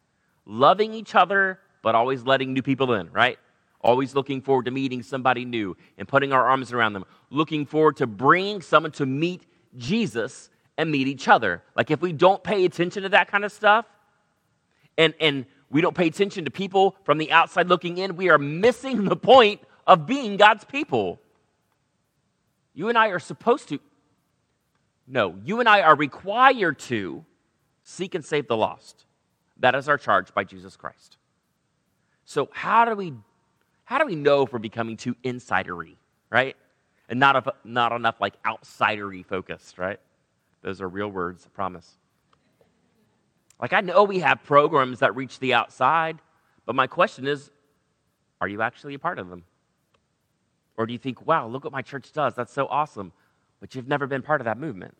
Loving 0.46 0.92
each 0.92 1.14
other, 1.14 1.60
but 1.82 1.94
always 1.94 2.24
letting 2.24 2.52
new 2.52 2.62
people 2.62 2.94
in, 2.94 3.10
right? 3.12 3.38
Always 3.80 4.14
looking 4.14 4.40
forward 4.40 4.64
to 4.64 4.70
meeting 4.70 5.02
somebody 5.02 5.44
new 5.44 5.76
and 5.98 6.08
putting 6.08 6.32
our 6.32 6.48
arms 6.48 6.72
around 6.72 6.94
them. 6.94 7.04
Looking 7.30 7.66
forward 7.66 7.96
to 7.98 8.06
bringing 8.06 8.62
someone 8.62 8.92
to 8.92 9.06
meet 9.06 9.44
Jesus 9.76 10.48
and 10.78 10.90
meet 10.90 11.06
each 11.06 11.28
other. 11.28 11.62
Like 11.76 11.90
if 11.90 12.00
we 12.00 12.12
don't 12.12 12.42
pay 12.42 12.64
attention 12.64 13.02
to 13.02 13.10
that 13.10 13.30
kind 13.30 13.44
of 13.44 13.52
stuff 13.52 13.86
and, 14.96 15.12
and 15.20 15.44
we 15.70 15.80
don't 15.80 15.94
pay 15.94 16.06
attention 16.06 16.44
to 16.46 16.50
people 16.50 16.96
from 17.04 17.18
the 17.18 17.30
outside 17.32 17.68
looking 17.68 17.98
in, 17.98 18.16
we 18.16 18.30
are 18.30 18.38
missing 18.38 19.04
the 19.04 19.16
point 19.16 19.60
of 19.86 20.06
being 20.06 20.36
God's 20.36 20.64
people. 20.64 21.20
You 22.74 22.88
and 22.88 22.98
I 22.98 23.08
are 23.08 23.18
supposed 23.18 23.68
to. 23.70 23.78
No, 25.06 25.36
you 25.44 25.60
and 25.60 25.68
I 25.68 25.82
are 25.82 25.94
required 25.94 26.78
to 26.80 27.24
seek 27.82 28.14
and 28.14 28.24
save 28.24 28.48
the 28.48 28.56
lost. 28.56 29.04
That 29.58 29.74
is 29.74 29.88
our 29.88 29.98
charge 29.98 30.34
by 30.34 30.44
Jesus 30.44 30.76
Christ. 30.76 31.16
So 32.24 32.48
how 32.52 32.84
do 32.84 32.94
we 32.94 33.14
how 33.84 33.98
do 33.98 34.06
we 34.06 34.16
know 34.16 34.42
if 34.42 34.52
we're 34.52 34.58
becoming 34.58 34.96
too 34.96 35.14
insidery, 35.24 35.96
right? 36.30 36.56
and 37.08 37.20
not, 37.20 37.56
not 37.64 37.92
enough 37.92 38.20
like 38.20 38.40
outsidery 38.42 39.24
focused, 39.24 39.78
right? 39.78 40.00
Those 40.62 40.80
are 40.80 40.88
real 40.88 41.08
words, 41.08 41.44
I 41.46 41.50
promise. 41.50 41.90
Like, 43.60 43.72
I 43.72 43.80
know 43.80 44.04
we 44.04 44.20
have 44.20 44.42
programs 44.42 45.00
that 45.00 45.14
reach 45.14 45.38
the 45.38 45.54
outside, 45.54 46.18
but 46.66 46.74
my 46.74 46.86
question 46.86 47.26
is 47.26 47.50
are 48.40 48.48
you 48.48 48.62
actually 48.62 48.94
a 48.94 48.98
part 48.98 49.18
of 49.18 49.28
them? 49.30 49.44
Or 50.76 50.86
do 50.86 50.92
you 50.92 50.98
think, 50.98 51.26
wow, 51.26 51.46
look 51.46 51.64
what 51.64 51.72
my 51.72 51.82
church 51.82 52.12
does? 52.12 52.34
That's 52.34 52.52
so 52.52 52.66
awesome. 52.66 53.12
But 53.60 53.74
you've 53.74 53.88
never 53.88 54.06
been 54.06 54.22
part 54.22 54.40
of 54.40 54.46
that 54.46 54.58
movement. 54.58 54.96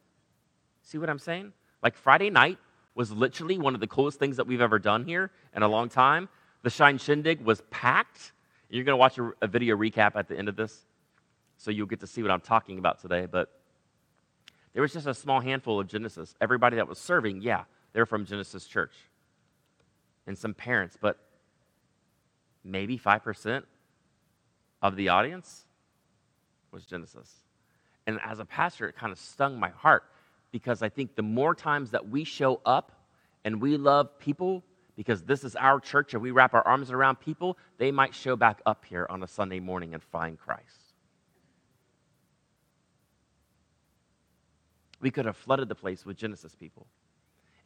See 0.82 0.98
what 0.98 1.10
I'm 1.10 1.18
saying? 1.18 1.52
Like, 1.82 1.96
Friday 1.96 2.30
night 2.30 2.58
was 2.94 3.10
literally 3.10 3.58
one 3.58 3.74
of 3.74 3.80
the 3.80 3.86
coolest 3.86 4.18
things 4.18 4.36
that 4.36 4.46
we've 4.46 4.60
ever 4.60 4.78
done 4.78 5.04
here 5.04 5.30
in 5.54 5.62
a 5.62 5.68
long 5.68 5.88
time. 5.88 6.28
The 6.62 6.70
Shine 6.70 6.98
Shindig 6.98 7.40
was 7.40 7.62
packed. 7.70 8.32
You're 8.70 8.84
going 8.84 8.94
to 8.94 8.98
watch 8.98 9.18
a, 9.18 9.32
a 9.42 9.46
video 9.46 9.76
recap 9.76 10.12
at 10.16 10.28
the 10.28 10.38
end 10.38 10.48
of 10.48 10.56
this, 10.56 10.86
so 11.58 11.70
you'll 11.70 11.86
get 11.86 12.00
to 12.00 12.06
see 12.06 12.22
what 12.22 12.30
I'm 12.30 12.40
talking 12.40 12.78
about 12.78 13.00
today. 13.00 13.26
But 13.26 13.50
there 14.72 14.82
was 14.82 14.92
just 14.92 15.06
a 15.06 15.14
small 15.14 15.40
handful 15.40 15.80
of 15.80 15.86
Genesis. 15.86 16.34
Everybody 16.40 16.76
that 16.76 16.88
was 16.88 16.98
serving, 16.98 17.42
yeah, 17.42 17.64
they're 17.92 18.06
from 18.06 18.24
Genesis 18.24 18.66
Church. 18.66 18.94
And 20.26 20.38
some 20.38 20.54
parents, 20.54 20.96
but 21.00 21.18
maybe 22.64 22.98
5% 22.98 23.62
of 24.82 24.96
the 24.96 25.10
audience 25.10 25.63
was 26.74 26.84
Genesis. 26.84 27.32
And 28.06 28.18
as 28.22 28.40
a 28.40 28.44
pastor, 28.44 28.88
it 28.88 28.96
kind 28.96 29.12
of 29.12 29.18
stung 29.18 29.58
my 29.58 29.70
heart 29.70 30.04
because 30.50 30.82
I 30.82 30.90
think 30.90 31.16
the 31.16 31.22
more 31.22 31.54
times 31.54 31.92
that 31.92 32.08
we 32.08 32.24
show 32.24 32.60
up 32.66 32.92
and 33.44 33.62
we 33.62 33.76
love 33.76 34.18
people 34.18 34.62
because 34.96 35.22
this 35.22 35.42
is 35.42 35.56
our 35.56 35.80
church 35.80 36.12
and 36.12 36.22
we 36.22 36.30
wrap 36.30 36.54
our 36.54 36.66
arms 36.66 36.90
around 36.90 37.16
people, 37.16 37.56
they 37.78 37.90
might 37.90 38.14
show 38.14 38.36
back 38.36 38.60
up 38.66 38.84
here 38.84 39.06
on 39.08 39.22
a 39.22 39.26
Sunday 39.26 39.60
morning 39.60 39.94
and 39.94 40.02
find 40.02 40.38
Christ. 40.38 40.92
We 45.00 45.10
could 45.10 45.24
have 45.24 45.36
flooded 45.36 45.68
the 45.68 45.74
place 45.74 46.04
with 46.04 46.16
Genesis 46.16 46.54
people 46.54 46.86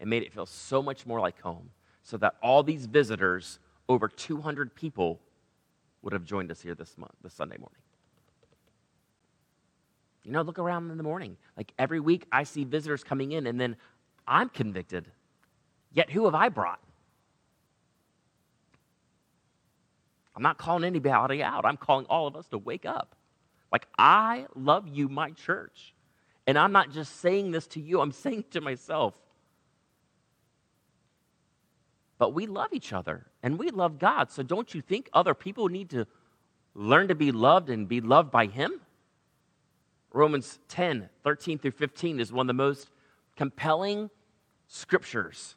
and 0.01 0.09
made 0.09 0.23
it 0.23 0.33
feel 0.33 0.47
so 0.47 0.83
much 0.83 1.07
more 1.07 1.21
like 1.21 1.41
home 1.41 1.71
so 2.03 2.17
that 2.19 2.37
all 2.43 2.63
these 2.63 2.87
visitors, 2.87 3.59
over 3.89 4.09
200 4.09 4.75
people, 4.75 5.21
would 6.03 6.13
have 6.13 6.25
joined 6.25 6.51
us 6.51 6.61
here 6.61 6.75
this 6.75 6.97
month, 6.97 7.13
this 7.23 7.35
Sunday 7.35 7.59
morning. 7.59 7.83
You 10.29 10.35
know, 10.35 10.43
look 10.43 10.59
around 10.59 10.91
in 10.91 10.99
the 10.99 11.03
morning. 11.03 11.39
Like 11.57 11.73
every 11.79 12.01
week, 12.01 12.27
I 12.31 12.43
see 12.43 12.65
visitors 12.65 13.03
coming 13.03 13.33
in, 13.33 13.47
and 13.47 13.59
then 13.59 13.77
I'm 14.27 14.51
convicted. 14.51 15.07
Yet, 15.91 16.11
who 16.11 16.27
have 16.27 16.35
I 16.35 16.51
brought? 16.51 16.81
I'm 20.37 20.43
not 20.43 20.59
calling 20.59 20.85
anybody 20.85 21.43
out. 21.43 21.65
I'm 21.65 21.79
calling 21.79 22.05
all 22.11 22.27
of 22.27 22.37
us 22.37 22.47
to 22.49 22.59
wake 22.59 22.85
up. 22.85 23.17
Like, 23.73 23.89
I 23.99 24.45
love 24.55 24.87
you, 24.87 25.09
my 25.09 25.31
church. 25.31 25.95
And 26.47 26.59
I'm 26.59 26.73
not 26.73 26.91
just 26.91 27.21
saying 27.21 27.53
this 27.53 27.67
to 27.69 27.81
you, 27.81 28.03
I'm 28.03 28.13
saying 28.13 28.45
to 28.51 28.61
myself. 28.61 29.15
But 32.19 32.35
we 32.35 32.47
love 32.47 32.75
each 32.75 32.93
other 32.93 33.25
and 33.43 33.59
we 33.59 33.71
love 33.71 33.99
God. 33.99 34.31
So 34.31 34.43
don't 34.43 34.75
you 34.75 34.83
think 34.83 35.09
other 35.15 35.33
people 35.33 35.69
need 35.71 35.89
to 35.91 36.07
learn 36.75 37.09
to 37.09 37.15
be 37.15 37.33
loved 37.33 37.71
and 37.71 37.89
be 37.89 38.03
loved 38.03 38.31
by 38.31 38.45
Him? 38.45 38.79
Romans 40.13 40.59
10, 40.69 41.09
13 41.23 41.59
through 41.59 41.71
15 41.73 42.21
is 42.21 42.33
one 42.33 42.45
of 42.45 42.49
the 42.49 42.63
most 42.63 42.91
compelling 43.37 44.11
scriptures. 44.67 45.55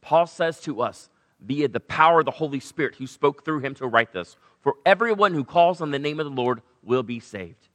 Paul 0.00 0.26
says 0.26 0.60
to 0.60 0.82
us, 0.82 1.08
via 1.40 1.68
the 1.68 1.80
power 1.80 2.20
of 2.20 2.24
the 2.24 2.30
Holy 2.30 2.60
Spirit 2.60 2.94
who 2.96 3.06
spoke 3.06 3.44
through 3.44 3.60
him 3.60 3.74
to 3.74 3.86
write 3.86 4.12
this, 4.12 4.36
for 4.60 4.74
everyone 4.86 5.34
who 5.34 5.44
calls 5.44 5.80
on 5.80 5.90
the 5.90 5.98
name 5.98 6.20
of 6.20 6.26
the 6.26 6.30
Lord 6.30 6.62
will 6.82 7.02
be 7.02 7.20
saved. 7.20 7.68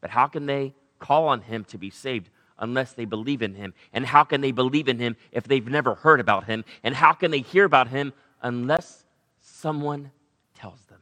But 0.00 0.10
how 0.10 0.26
can 0.26 0.46
they 0.46 0.74
call 0.98 1.28
on 1.28 1.42
him 1.42 1.64
to 1.64 1.78
be 1.78 1.90
saved 1.90 2.30
unless 2.58 2.92
they 2.92 3.04
believe 3.04 3.42
in 3.42 3.54
him? 3.54 3.74
And 3.92 4.06
how 4.06 4.24
can 4.24 4.40
they 4.40 4.52
believe 4.52 4.88
in 4.88 4.98
him 4.98 5.16
if 5.32 5.44
they've 5.44 5.66
never 5.66 5.94
heard 5.94 6.20
about 6.20 6.44
him? 6.44 6.64
And 6.82 6.94
how 6.94 7.12
can 7.12 7.30
they 7.30 7.40
hear 7.40 7.64
about 7.64 7.88
him 7.88 8.12
unless 8.42 9.04
someone 9.40 10.10
tells 10.54 10.80
them? 10.86 11.00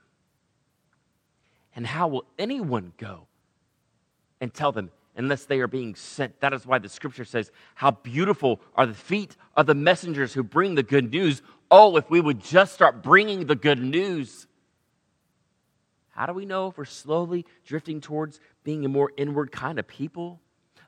And 1.74 1.86
how 1.86 2.08
will 2.08 2.24
anyone 2.38 2.92
go 2.96 3.26
and 4.42 4.52
tell 4.52 4.72
them 4.72 4.90
unless 5.16 5.46
they 5.46 5.60
are 5.60 5.68
being 5.68 5.94
sent? 5.94 6.40
That 6.40 6.52
is 6.52 6.66
why 6.66 6.78
the 6.78 6.90
scripture 6.90 7.24
says, 7.24 7.50
How 7.76 7.92
beautiful 7.92 8.60
are 8.74 8.84
the 8.84 8.92
feet 8.92 9.36
of 9.56 9.66
the 9.66 9.74
messengers 9.74 10.34
who 10.34 10.42
bring 10.42 10.74
the 10.74 10.82
good 10.82 11.10
news. 11.10 11.40
Oh, 11.70 11.96
if 11.96 12.10
we 12.10 12.20
would 12.20 12.42
just 12.42 12.74
start 12.74 13.02
bringing 13.02 13.46
the 13.46 13.54
good 13.54 13.80
news. 13.80 14.46
How 16.10 16.26
do 16.26 16.34
we 16.34 16.44
know 16.44 16.68
if 16.68 16.76
we're 16.76 16.84
slowly 16.84 17.46
drifting 17.64 18.00
towards 18.00 18.38
being 18.64 18.84
a 18.84 18.88
more 18.88 19.12
inward 19.16 19.50
kind 19.50 19.78
of 19.78 19.88
people? 19.88 20.40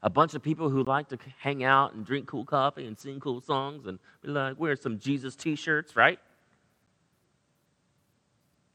A 0.02 0.10
bunch 0.10 0.34
of 0.34 0.42
people 0.42 0.68
who 0.68 0.84
like 0.84 1.08
to 1.08 1.18
hang 1.38 1.64
out 1.64 1.94
and 1.94 2.04
drink 2.04 2.26
cool 2.26 2.44
coffee 2.44 2.84
and 2.84 2.98
sing 2.98 3.20
cool 3.20 3.40
songs 3.40 3.86
and 3.86 3.98
like 4.22 4.60
wear 4.60 4.76
some 4.76 4.98
Jesus 4.98 5.34
t 5.34 5.56
shirts, 5.56 5.96
right? 5.96 6.18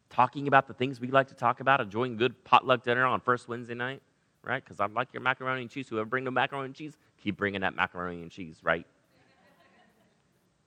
Talking 0.10 0.48
about 0.48 0.68
the 0.68 0.74
things 0.74 1.00
we 1.00 1.10
like 1.10 1.28
to 1.28 1.36
talk 1.36 1.60
about, 1.60 1.82
enjoying 1.82 2.18
good 2.18 2.44
potluck 2.44 2.84
dinner 2.84 3.06
on 3.06 3.22
first 3.22 3.48
Wednesday 3.48 3.76
night, 3.76 4.02
right? 4.44 4.64
Because 4.64 4.80
I 4.80 4.86
like 4.88 5.14
your 5.14 5.22
macaroni 5.22 5.62
and 5.62 5.70
cheese. 5.70 5.88
Whoever 5.90 6.06
bring 6.06 6.24
the 6.24 6.32
macaroni 6.32 6.68
and 6.68 6.76
cheese, 6.76 6.98
keep 7.22 7.38
bringing 7.38 7.62
that 7.62 7.76
macaroni 7.76 8.22
and 8.22 8.32
cheese, 8.32 8.58
right? 8.64 8.86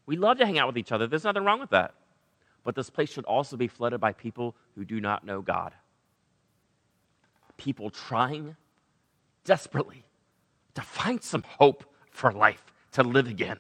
We 0.07 0.17
love 0.17 0.39
to 0.39 0.47
hang 0.47 0.59
out 0.59 0.67
with 0.67 0.79
each 0.79 0.93
other. 0.93 1.07
There's 1.07 1.25
nothing 1.25 1.45
wrong 1.45 1.61
with 1.61 1.71
that. 1.71 1.95
But 2.65 2.75
this 2.75 2.91
place 2.91 3.11
should 3.11 3.25
also 3.25 3.57
be 3.57 3.69
flooded 3.69 4.01
by 4.01 4.13
people 4.13 4.55
who 4.75 4.85
do 4.85 5.01
not 5.01 5.25
know 5.25 5.41
God. 5.41 5.73
People 7.57 7.91
trying 7.91 8.57
desperately 9.45 10.05
to 10.75 10.83
find 10.83 11.23
some 11.23 11.43
hope 11.43 11.85
for 12.11 12.33
life, 12.33 12.73
to 12.93 13.03
live 13.03 13.27
again, 13.27 13.59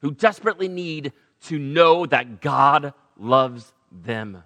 who 0.00 0.10
desperately 0.10 0.68
need 0.68 1.12
to 1.42 1.58
know 1.58 2.06
that 2.06 2.40
God 2.40 2.92
loves 3.16 3.72
them. 3.90 4.42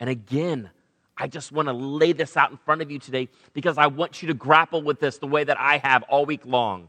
And 0.00 0.08
again, 0.08 0.70
I 1.16 1.26
just 1.26 1.52
want 1.52 1.68
to 1.68 1.72
lay 1.72 2.12
this 2.12 2.36
out 2.36 2.50
in 2.50 2.56
front 2.56 2.82
of 2.82 2.90
you 2.90 2.98
today 2.98 3.28
because 3.52 3.78
I 3.78 3.86
want 3.86 4.22
you 4.22 4.28
to 4.28 4.34
grapple 4.34 4.82
with 4.82 4.98
this 4.98 5.18
the 5.18 5.26
way 5.26 5.44
that 5.44 5.58
I 5.60 5.78
have 5.78 6.02
all 6.04 6.24
week 6.24 6.44
long. 6.44 6.88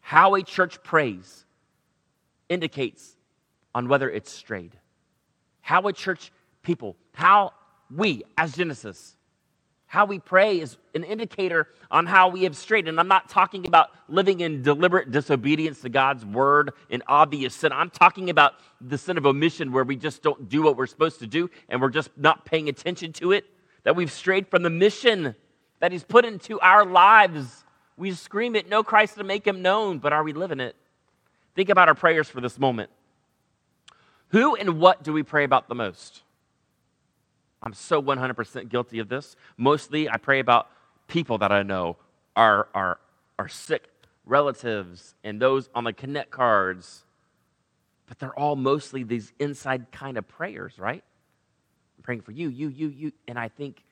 How 0.00 0.34
a 0.34 0.42
church 0.42 0.82
prays 0.82 1.44
indicates 2.48 3.16
on 3.74 3.88
whether 3.88 4.10
it's 4.10 4.30
strayed. 4.30 4.76
How 5.60 5.86
a 5.86 5.92
church 5.92 6.32
people, 6.62 6.96
how 7.12 7.52
we 7.94 8.24
as 8.36 8.54
Genesis, 8.56 9.16
how 9.92 10.06
we 10.06 10.18
pray 10.18 10.58
is 10.58 10.78
an 10.94 11.04
indicator 11.04 11.68
on 11.90 12.06
how 12.06 12.26
we 12.28 12.44
have 12.44 12.56
strayed. 12.56 12.88
And 12.88 12.98
I'm 12.98 13.08
not 13.08 13.28
talking 13.28 13.66
about 13.66 13.90
living 14.08 14.40
in 14.40 14.62
deliberate 14.62 15.10
disobedience 15.10 15.82
to 15.82 15.90
God's 15.90 16.24
word 16.24 16.72
in 16.88 17.02
obvious 17.08 17.54
sin. 17.54 17.72
I'm 17.72 17.90
talking 17.90 18.30
about 18.30 18.54
the 18.80 18.96
sin 18.96 19.18
of 19.18 19.26
omission 19.26 19.70
where 19.70 19.84
we 19.84 19.96
just 19.96 20.22
don't 20.22 20.48
do 20.48 20.62
what 20.62 20.78
we're 20.78 20.86
supposed 20.86 21.18
to 21.18 21.26
do 21.26 21.50
and 21.68 21.78
we're 21.78 21.90
just 21.90 22.08
not 22.16 22.46
paying 22.46 22.70
attention 22.70 23.12
to 23.12 23.32
it. 23.32 23.44
That 23.84 23.94
we've 23.94 24.10
strayed 24.10 24.48
from 24.48 24.62
the 24.62 24.70
mission 24.70 25.34
that 25.80 25.92
He's 25.92 26.04
put 26.04 26.24
into 26.24 26.58
our 26.60 26.86
lives. 26.86 27.62
We 27.98 28.12
scream 28.12 28.56
it, 28.56 28.70
know 28.70 28.82
Christ 28.82 29.16
to 29.16 29.24
make 29.24 29.46
Him 29.46 29.60
known, 29.60 29.98
but 29.98 30.14
are 30.14 30.24
we 30.24 30.32
living 30.32 30.60
it? 30.60 30.74
Think 31.54 31.68
about 31.68 31.88
our 31.88 31.94
prayers 31.94 32.30
for 32.30 32.40
this 32.40 32.58
moment. 32.58 32.88
Who 34.28 34.54
and 34.54 34.80
what 34.80 35.02
do 35.02 35.12
we 35.12 35.22
pray 35.22 35.44
about 35.44 35.68
the 35.68 35.74
most? 35.74 36.22
I'm 37.62 37.74
so 37.74 38.02
100% 38.02 38.68
guilty 38.68 38.98
of 38.98 39.08
this. 39.08 39.36
Mostly, 39.56 40.08
I 40.08 40.16
pray 40.16 40.40
about 40.40 40.68
people 41.06 41.38
that 41.38 41.52
I 41.52 41.62
know 41.62 41.96
are, 42.34 42.68
are, 42.74 42.98
are 43.38 43.48
sick, 43.48 43.88
relatives, 44.24 45.14
and 45.22 45.40
those 45.40 45.68
on 45.74 45.84
the 45.84 45.92
Connect 45.92 46.30
cards. 46.30 47.04
But 48.06 48.18
they're 48.18 48.38
all 48.38 48.56
mostly 48.56 49.04
these 49.04 49.32
inside 49.38 49.92
kind 49.92 50.16
of 50.18 50.26
prayers, 50.26 50.78
right? 50.78 51.04
I'm 51.98 52.02
praying 52.02 52.22
for 52.22 52.32
you, 52.32 52.48
you, 52.48 52.68
you, 52.68 52.88
you. 52.88 53.12
And 53.28 53.38
I 53.38 53.48
think, 53.48 53.84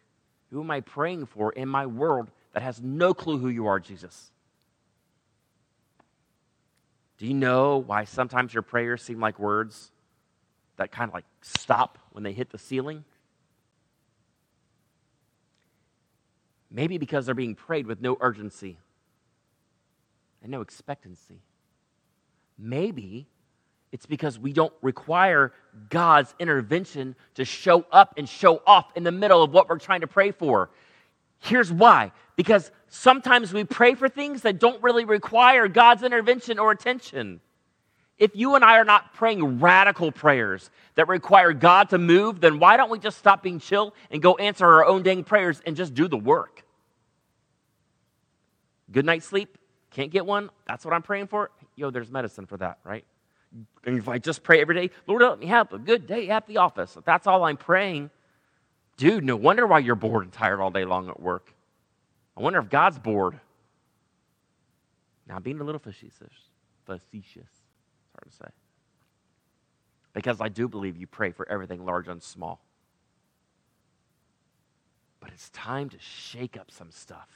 who 0.51 0.61
am 0.61 0.71
I 0.71 0.81
praying 0.81 1.27
for 1.27 1.53
in 1.53 1.69
my 1.69 1.87
world 1.87 2.31
that 2.53 2.63
has 2.63 2.83
no 2.83 3.15
clue 3.15 3.39
who 3.39 3.49
you 3.49 3.69
are, 3.69 3.79
Jesus? 3.79 4.33
Do 7.19 7.27
you 7.27 7.35
know 7.35 7.77
why 7.77 8.05
sometimes 8.05 8.53
your 8.53 8.63
prayers 8.63 9.03
seem 9.03 9.21
like 9.21 9.39
words 9.39 9.93
that 10.77 10.91
kind 10.91 11.09
of 11.09 11.15
like 11.15 11.27
stop 11.43 11.99
when 12.13 12.25
they 12.25 12.33
hit 12.33 12.51
the 12.51 12.59
ceiling? 12.59 13.05
Maybe 16.71 16.99
because 16.99 17.27
they're 17.27 17.35
being 17.35 17.55
prayed 17.55 17.87
with 17.87 18.01
no 18.01 18.17
urgency 18.21 18.79
and 20.43 20.51
no 20.51 20.61
expectancy. 20.61 21.43
Maybe 22.59 23.27
it's 23.93 24.07
because 24.07 24.39
we 24.39 24.53
don't 24.53 24.73
require 24.83 25.53
God's 25.89 26.35
intervention 26.39 27.17
to 27.35 27.45
show 27.45 27.85
up 27.91 28.15
and 28.17 28.29
show 28.29 28.63
off 28.67 28.93
in 28.95 29.03
the 29.03 29.13
middle 29.13 29.43
of 29.43 29.53
what 29.53 29.69
we're 29.69 29.79
trying 29.79 30.03
to 30.03 30.07
pray 30.07 30.31
for. 30.31 30.71
Here's 31.39 31.73
why 31.73 32.13
because 32.37 32.71
sometimes 32.89 33.53
we 33.53 33.65
pray 33.65 33.95
for 33.95 34.09
things 34.09 34.43
that 34.43 34.59
don't 34.59 34.83
really 34.83 35.05
require 35.05 35.69
God's 35.69 36.03
intervention 36.03 36.59
or 36.59 36.71
attention. 36.71 37.41
If 38.21 38.37
you 38.37 38.55
and 38.55 38.63
I 38.63 38.77
are 38.77 38.85
not 38.85 39.15
praying 39.15 39.61
radical 39.61 40.13
prayers 40.13 40.71
that 40.95 41.09
require 41.09 41.55
God 41.55 41.89
to 41.89 41.99
move, 41.99 42.43
then 42.43 42.59
why 42.59 42.77
don't 42.77 42.91
we 42.91 42.99
just 42.99 43.17
stop 43.19 43.43
being 43.43 43.59
chill 43.59 43.95
and 44.11 44.21
go 44.21 44.35
answer 44.37 44.67
our 44.67 44.85
own 44.85 45.03
dang 45.03 45.25
prayers 45.25 45.63
and 45.65 45.75
just 45.75 45.95
do 45.95 46.07
the 46.07 46.19
work? 46.19 46.63
Good 48.93 49.07
night's 49.07 49.25
sleep? 49.25 49.57
Can't 49.91 50.11
get 50.11 50.27
one? 50.27 50.51
That's 50.67 50.85
what 50.85 50.93
I'm 50.93 51.03
praying 51.03 51.29
for? 51.29 51.51
Yo, 51.77 51.91
there's 51.91 52.11
medicine 52.11 52.45
for 52.45 52.59
that, 52.59 52.79
right? 52.85 53.07
And 53.85 53.99
if 53.99 54.07
I 54.07 54.19
just 54.19 54.43
pray 54.43 54.61
every 54.61 54.75
day, 54.75 54.95
Lord, 55.07 55.23
let 55.23 55.39
me 55.39 55.47
have 55.47 55.73
a 55.73 55.79
good 55.79 56.07
day 56.07 56.29
at 56.29 56.47
the 56.47 56.59
office. 56.59 56.99
If 56.99 57.05
that's 57.05 57.27
all 57.27 57.45
I'm 57.45 57.57
praying, 57.57 58.11
dude, 58.99 59.25
no 59.25 59.35
wonder 59.35 59.67
why 59.67 59.79
you're 59.79 59.95
bored 59.95 60.25
and 60.25 60.33
tired 60.33 60.61
all 60.61 60.71
day 60.71 60.85
long 60.85 61.09
at 61.09 61.19
work. 61.21 61.55
I 62.37 62.43
wonder 62.43 62.59
if 62.59 62.69
God's 62.69 62.99
bored. 62.99 63.41
Now, 65.27 65.39
being 65.39 65.59
a 65.61 65.65
little 65.65 65.79
facetious, 65.79 66.35
facetious, 66.85 67.49
it's 68.11 68.23
hard 68.23 68.31
to 68.31 68.37
say. 68.37 68.57
Because 70.13 70.41
I 70.41 70.49
do 70.49 70.69
believe 70.69 70.97
you 70.97 71.07
pray 71.07 71.33
for 71.33 71.49
everything 71.49 71.85
large 71.85 72.09
and 72.09 72.23
small. 72.23 72.61
But 75.21 75.31
it's 75.31 75.51
time 75.51 75.89
to 75.91 75.99
shake 75.99 76.57
up 76.57 76.71
some 76.71 76.91
stuff. 76.91 77.29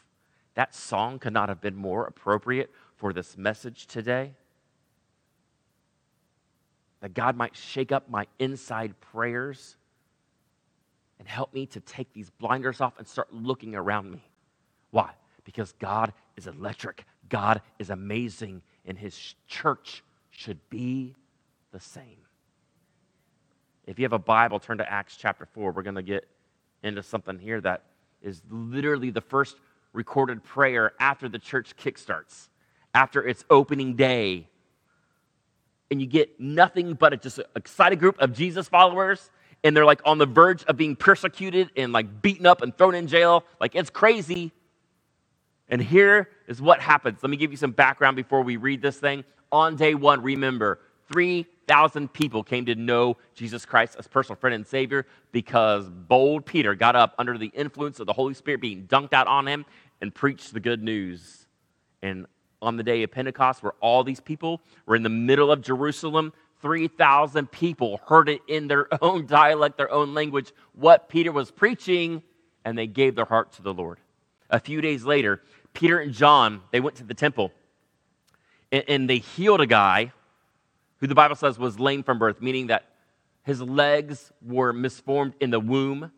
That 0.55 0.75
song 0.75 1.19
could 1.19 1.33
not 1.33 1.49
have 1.49 1.61
been 1.61 1.77
more 1.77 2.07
appropriate 2.07 2.71
for 2.97 3.13
this 3.13 3.37
message 3.37 3.87
today. 3.87 4.33
That 7.01 7.15
God 7.15 7.37
might 7.37 7.55
shake 7.55 7.93
up 7.93 8.09
my 8.09 8.27
inside 8.39 8.99
prayers 9.01 9.77
and 11.19 11.29
help 11.29 11.53
me 11.53 11.67
to 11.67 11.81
take 11.81 12.13
these 12.13 12.31
blinders 12.31 12.81
off 12.81 12.99
and 12.99 13.07
start 13.07 13.33
looking 13.33 13.75
around 13.75 14.11
me. 14.11 14.23
Why? 14.91 15.11
Because 15.45 15.73
God 15.73 16.13
is 16.37 16.47
electric, 16.47 17.05
God 17.29 17.61
is 17.79 17.91
amazing, 17.91 18.63
and 18.87 18.99
His 18.99 19.35
church 19.47 20.03
should 20.35 20.59
be 20.69 21.15
the 21.73 21.81
same. 21.81 22.19
If 23.87 23.99
you 23.99 24.05
have 24.05 24.13
a 24.13 24.19
Bible, 24.19 24.59
turn 24.59 24.79
to 24.79 24.93
Acts 24.93 25.17
chapter 25.17 25.47
4. 25.47 25.73
We're 25.73 25.83
going 25.83 25.95
to 25.95 26.03
get 26.03 26.27
into 26.83 27.03
something 27.03 27.39
here 27.39 27.61
that 27.61 27.85
is 28.23 28.43
literally 28.51 29.11
the 29.11 29.21
first 29.21 29.57
recorded 29.93 30.43
prayer 30.43 30.93
after 30.99 31.29
the 31.29 31.39
church 31.39 31.77
kickstarts, 31.77 32.49
after 32.95 33.27
its 33.27 33.45
opening 33.49 33.95
day. 33.95 34.49
And 35.91 36.01
you 36.01 36.07
get 36.07 36.41
nothing 36.41 36.95
but 36.95 37.13
a 37.13 37.17
just 37.17 37.39
an 37.39 37.45
excited 37.55 38.01
group 38.01 38.19
of 38.19 38.33
Jesus 38.33 38.69
followers, 38.69 39.31
and 39.63 39.77
they're 39.77 39.85
like 39.85 40.01
on 40.05 40.19
the 40.19 40.27
verge 40.27 40.65
of 40.65 40.77
being 40.77 40.97
persecuted 40.97 41.71
and 41.77 41.93
like 41.93 42.23
beaten 42.23 42.47
up 42.47 42.63
and 42.63 42.77
thrown 42.77 42.95
in 42.95 43.07
jail. 43.07 43.45
Like 43.61 43.75
it's 43.75 43.91
crazy. 43.91 44.53
And 45.69 45.81
here 45.81 46.29
is 46.49 46.61
what 46.61 46.81
happens. 46.81 47.19
Let 47.23 47.31
me 47.31 47.37
give 47.37 47.51
you 47.51 47.57
some 47.57 47.71
background 47.71 48.17
before 48.17 48.43
we 48.43 48.57
read 48.57 48.83
this 48.83 48.99
thing. 48.99 49.25
On 49.55 49.77
day 49.77 49.95
one, 49.95 50.21
remember, 50.21 50.81
3,000 51.13 52.13
people 52.13 52.43
came 52.43 52.67
to 52.67 52.75
know 52.75 53.17
Jesus 53.37 53.65
Christ 53.65 53.95
as 53.97 54.09
personal 54.09 54.35
friend 54.35 54.53
and 54.53 54.67
Savior 54.67 55.07
because 55.31 55.89
bold 55.89 56.45
Peter 56.45 56.75
got 56.75 56.97
up 56.97 57.15
under 57.19 57.39
the 57.39 57.53
influence 57.55 58.01
of 58.01 58.07
the 58.07 58.13
Holy 58.13 58.35
Spirit 58.35 58.61
being 58.61 58.89
dunked 58.89 59.13
out 59.13 59.29
on 59.29 59.47
him 59.47 59.65
and 60.01 60.13
preached 60.13 60.55
the 60.55 60.59
good 60.59 60.83
news. 60.83 61.47
And 62.03 62.27
on 62.61 62.77
the 62.77 62.83
day 62.83 63.05
of 63.05 63.13
Pentecost, 63.13 63.63
where 63.63 63.75
all 63.79 64.03
these 64.03 64.19
people 64.19 64.61
were 64.87 64.97
in 64.97 65.05
the 65.05 65.09
middle 65.09 65.53
of 65.53 65.63
Jerusalem, 65.63 66.33
3,000 66.61 67.49
people 67.53 68.01
heard 68.09 68.29
it 68.29 68.41
in 68.49 68.67
their 68.67 68.89
own 69.05 69.25
dialect, 69.25 69.77
their 69.77 69.93
own 69.93 70.15
language, 70.15 70.53
what 70.73 71.09
Peter 71.09 71.31
was 71.31 71.53
preaching, 71.53 72.25
and 72.65 72.77
they 72.77 72.89
gave 72.89 73.15
their 73.15 73.25
heart 73.25 73.53
to 73.53 73.63
the 73.63 73.73
Lord. 73.73 74.01
A 74.51 74.59
few 74.59 74.81
days 74.81 75.05
later, 75.05 75.43
Peter 75.75 76.01
and 76.01 76.13
John, 76.13 76.61
they 76.73 76.81
went 76.81 76.97
to 76.97 77.05
the 77.05 77.15
temple 77.15 77.53
and, 78.73 78.85
and 78.89 79.11
they 79.11 79.19
healed 79.19 79.61
a 79.61 79.67
guy 79.67 80.13
who 80.99 81.07
the 81.07 81.15
Bible 81.15 81.37
says 81.37 81.59
was 81.59 81.79
lame 81.79 82.03
from 82.03 82.19
birth, 82.19 82.41
meaning 82.41 82.69
that 82.69 82.85
his 83.43 83.61
legs 83.61 84.33
were 84.43 84.73
misformed 84.73 85.35
in 85.41 85.51
the 85.51 85.61
womb, 85.61 86.11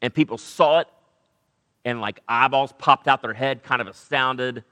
and 0.00 0.12
people 0.14 0.38
saw 0.38 0.80
it, 0.80 0.88
and 1.84 2.00
like 2.00 2.20
eyeballs 2.28 2.72
popped 2.78 3.08
out 3.08 3.22
their 3.22 3.34
head, 3.34 3.62
kind 3.62 3.80
of 3.80 3.86
astounded. 3.86 4.64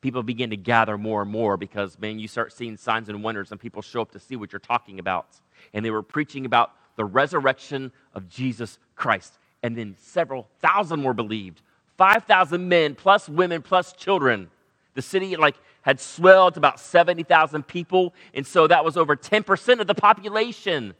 People 0.00 0.22
begin 0.22 0.50
to 0.50 0.56
gather 0.56 0.96
more 0.96 1.22
and 1.22 1.30
more 1.30 1.56
because, 1.58 1.98
man, 1.98 2.18
you 2.18 2.26
start 2.26 2.52
seeing 2.52 2.76
signs 2.76 3.08
and 3.08 3.22
wonders, 3.22 3.50
and 3.50 3.60
people 3.60 3.82
show 3.82 4.00
up 4.00 4.12
to 4.12 4.18
see 4.18 4.34
what 4.34 4.52
you're 4.52 4.60
talking 4.60 4.98
about. 4.98 5.26
And 5.74 5.84
they 5.84 5.90
were 5.90 6.02
preaching 6.02 6.46
about 6.46 6.72
the 6.96 7.04
resurrection 7.04 7.92
of 8.14 8.28
Jesus 8.28 8.78
Christ. 8.96 9.38
And 9.62 9.76
then 9.76 9.94
several 9.98 10.48
thousand 10.60 11.02
were 11.02 11.12
believed 11.12 11.60
5,000 11.98 12.66
men, 12.66 12.94
plus 12.94 13.28
women, 13.28 13.60
plus 13.60 13.92
children. 13.92 14.48
The 14.94 15.02
city, 15.02 15.36
like, 15.36 15.56
had 15.82 16.00
swelled 16.00 16.54
to 16.54 16.60
about 16.60 16.80
70,000 16.80 17.66
people, 17.66 18.14
and 18.34 18.46
so 18.46 18.66
that 18.66 18.84
was 18.84 18.96
over 18.96 19.16
10% 19.16 19.80
of 19.80 19.86
the 19.86 19.94
population. 19.94 20.94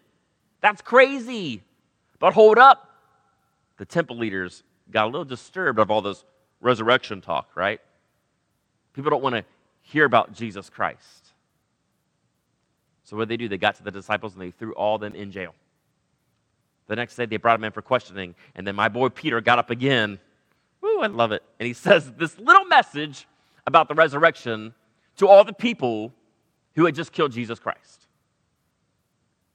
That's 0.60 0.80
crazy. 0.80 1.62
But 2.18 2.34
hold 2.34 2.58
up. 2.58 2.88
The 3.78 3.84
temple 3.84 4.16
leaders 4.18 4.62
got 4.90 5.04
a 5.04 5.06
little 5.06 5.24
disturbed 5.24 5.78
of 5.78 5.90
all 5.90 6.02
this 6.02 6.24
resurrection 6.60 7.20
talk, 7.20 7.50
right? 7.54 7.80
People 8.92 9.10
don't 9.10 9.22
want 9.22 9.36
to 9.36 9.44
hear 9.82 10.04
about 10.04 10.32
Jesus 10.32 10.68
Christ. 10.68 11.32
So 13.04 13.16
what 13.16 13.28
did 13.28 13.30
they 13.30 13.36
do? 13.44 13.48
They 13.48 13.58
got 13.58 13.76
to 13.76 13.82
the 13.82 13.90
disciples 13.90 14.34
and 14.34 14.42
they 14.42 14.50
threw 14.50 14.72
all 14.74 14.98
them 14.98 15.14
in 15.14 15.32
jail. 15.32 15.54
The 16.86 16.96
next 16.96 17.16
day 17.16 17.26
they 17.26 17.38
brought 17.38 17.58
him 17.58 17.64
in 17.64 17.72
for 17.72 17.82
questioning, 17.82 18.34
and 18.54 18.66
then 18.66 18.74
my 18.74 18.88
boy 18.88 19.08
Peter 19.08 19.40
got 19.40 19.58
up 19.58 19.70
again. 19.70 20.18
Woo, 20.80 21.00
I 21.00 21.06
love 21.06 21.32
it. 21.32 21.42
And 21.58 21.66
he 21.66 21.72
says 21.74 22.12
this 22.12 22.38
little 22.38 22.64
message 22.64 23.26
about 23.70 23.88
the 23.88 23.94
resurrection 23.94 24.74
to 25.16 25.28
all 25.28 25.44
the 25.44 25.52
people 25.52 26.12
who 26.74 26.84
had 26.84 26.94
just 26.94 27.12
killed 27.12 27.30
Jesus 27.32 27.58
Christ. 27.58 28.06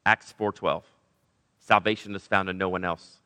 Acts 0.06 0.34
4:12. 0.40 0.84
Salvation 1.60 2.16
is 2.16 2.26
found 2.26 2.48
in 2.48 2.58
no 2.58 2.70
one 2.70 2.86
else, 2.86 3.18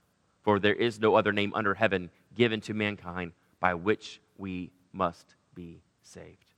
for 0.41 0.59
there 0.59 0.73
is 0.73 0.99
no 0.99 1.15
other 1.15 1.31
name 1.31 1.53
under 1.53 1.75
heaven 1.75 2.09
given 2.35 2.59
to 2.61 2.73
mankind 2.73 3.33
by 3.59 3.73
which 3.73 4.19
we 4.37 4.71
must 4.93 5.35
be 5.53 5.81
saved. 6.01 6.53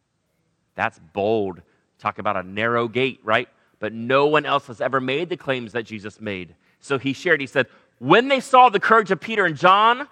That's 0.75 0.99
bold. 1.13 1.61
Talk 1.99 2.19
about 2.19 2.37
a 2.37 2.43
narrow 2.43 2.87
gate, 2.87 3.19
right? 3.23 3.49
But 3.79 3.93
no 3.93 4.27
one 4.27 4.45
else 4.45 4.67
has 4.67 4.79
ever 4.79 5.01
made 5.01 5.29
the 5.29 5.37
claims 5.37 5.73
that 5.73 5.83
Jesus 5.83 6.21
made. 6.21 6.55
So 6.79 6.97
he 6.97 7.13
shared, 7.13 7.41
he 7.41 7.47
said, 7.47 7.67
when 7.99 8.27
they 8.27 8.39
saw 8.39 8.69
the 8.69 8.79
courage 8.79 9.11
of 9.11 9.19
Peter 9.19 9.45
and 9.45 9.57
John, 9.57 10.07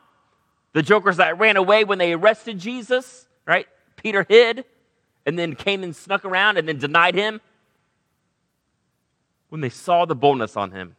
the 0.74 0.84
jokers 0.84 1.18
that 1.18 1.40
ran 1.40 1.58
away 1.58 1.84
when 1.84 1.98
they 1.98 2.14
arrested 2.14 2.60
Jesus, 2.60 3.28
right? 3.46 3.68
Peter 4.02 4.26
hid 4.28 4.66
and 5.26 5.38
then 5.38 5.56
came 5.56 5.84
and 5.84 5.96
snuck 5.96 6.26
around 6.26 6.58
and 6.58 6.68
then 6.68 6.78
denied 6.78 7.16
him. 7.16 7.42
When 9.50 9.62
they 9.62 9.70
saw 9.70 10.06
the 10.06 10.16
boldness 10.16 10.56
on 10.56 10.72
him 10.72 10.96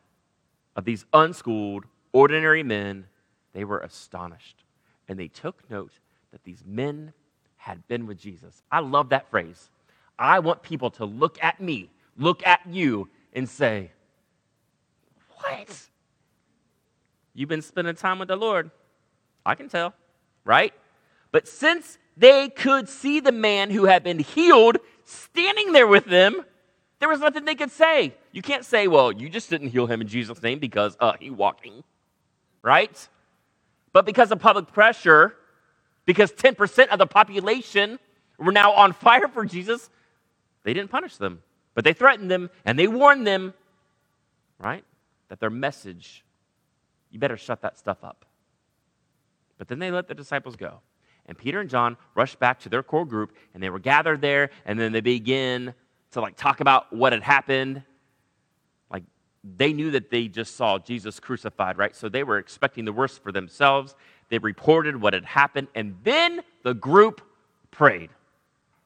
of 0.77 0.85
these 0.85 1.05
unschooled, 1.13 1.85
ordinary 2.13 2.63
men, 2.63 3.07
they 3.53 3.65
were 3.65 3.79
astonished. 3.79 4.65
And 5.09 5.19
they 5.19 5.29
took 5.29 5.69
note 5.71 5.93
that 6.33 6.45
these 6.45 6.63
men 6.67 7.13
had 7.57 7.87
been 7.89 8.07
with 8.07 8.19
Jesus. 8.19 8.63
I 8.71 8.81
love 8.81 9.11
that 9.11 9.31
phrase. 9.31 9.71
I 10.19 10.39
want 10.39 10.63
people 10.63 10.91
to 10.93 11.05
look 11.05 11.43
at 11.43 11.61
me, 11.61 11.91
look 12.17 12.47
at 12.47 12.61
you, 12.69 13.09
and 13.33 13.49
say, 13.49 13.91
What? 15.39 15.89
You've 17.35 17.49
been 17.49 17.63
spending 17.63 17.95
time 17.95 18.19
with 18.19 18.29
the 18.29 18.37
Lord. 18.37 18.71
I 19.47 19.55
can 19.55 19.69
tell, 19.69 19.95
right? 20.45 20.75
But 21.33 21.49
since 21.49 21.99
they 22.21 22.51
could 22.51 22.89
see 22.89 23.19
the 23.21 23.33
man 23.33 23.71
who 23.71 23.87
had 23.87 24.05
been 24.05 24.19
healed 24.19 24.77
standing 25.05 25.73
there 25.73 25.87
with 25.87 26.05
them, 26.05 26.45
there 26.99 27.09
was 27.09 27.21
nothing 27.21 27.47
they 27.47 27.55
could 27.55 27.71
say. 27.71 28.15
You 28.31 28.43
can't 28.43 28.65
say, 28.65 28.89
well, 28.89 29.11
you 29.11 29.31
just 29.31 29.49
didn't 29.49 29.69
heal 29.69 29.87
him 29.87 30.03
in 30.03 30.07
Jesus' 30.07 30.43
name 30.43 30.59
because 30.59 30.99
uh, 31.01 31.15
he 31.19 31.31
walking, 31.31 31.83
right? 32.63 33.09
But 33.95 34.05
because 34.05 34.31
of 34.31 34.39
public 34.39 34.71
pressure, 34.71 35.35
because 36.05 36.31
10% 36.33 36.89
of 36.89 36.99
the 36.99 37.07
population 37.07 37.99
were 38.39 38.53
now 38.53 38.73
on 38.73 38.93
fire 38.93 39.27
for 39.27 39.47
Jesus, 39.47 39.89
they 40.63 40.75
didn't 40.75 40.91
punish 40.91 41.17
them. 41.17 41.43
But 41.75 41.85
they 41.85 41.95
threatened 41.95 42.31
them 42.31 42.51
and 42.67 42.79
they 42.79 42.87
warned 42.87 43.27
them, 43.27 43.55
right? 44.59 44.85
That 45.29 45.41
their 45.41 45.51
message, 45.51 46.23
you 47.11 47.19
better 47.19 47.39
shut 47.39 47.63
that 47.63 47.79
stuff 47.79 48.05
up. 48.05 48.27
But 49.57 49.69
then 49.69 49.79
they 49.79 49.91
let 49.91 50.07
the 50.07 50.15
disciples 50.15 50.57
go. 50.57 50.81
And 51.31 51.39
Peter 51.39 51.61
and 51.61 51.71
John 51.71 51.97
rushed 52.17 52.41
back 52.41 52.59
to 52.63 52.69
their 52.69 52.83
core 52.83 53.07
group, 53.07 53.37
and 53.55 53.63
they 53.63 53.71
were 53.71 53.79
gathered 53.79 54.21
there, 54.21 54.51
and 54.67 54.77
then 54.77 54.91
they 54.91 55.01
begin 55.01 55.73
to 56.11 56.21
like 56.21 56.37
talk 56.37 56.59
about 56.59 56.93
what 56.93 57.13
had 57.13 57.23
happened. 57.23 57.85
Like 58.91 59.05
they 59.45 59.73
knew 59.73 59.93
that 59.93 60.11
they 60.11 60.27
just 60.27 60.57
saw 60.57 60.81
Jesus 60.81 61.21
crucified, 61.21 61.79
right? 61.79 61.95
So 61.95 62.09
they 62.09 62.25
were 62.25 62.39
expecting 62.39 62.85
the 62.85 62.93
worst 62.93 63.23
for 63.23 63.31
themselves. 63.31 63.95
They 64.29 64.39
reported 64.39 65.01
what 65.01 65.15
had 65.15 65.25
happened, 65.25 65.69
and 65.77 65.97
then 66.03 66.41
the 66.65 66.75
group 66.75 67.21
prayed. 67.71 68.11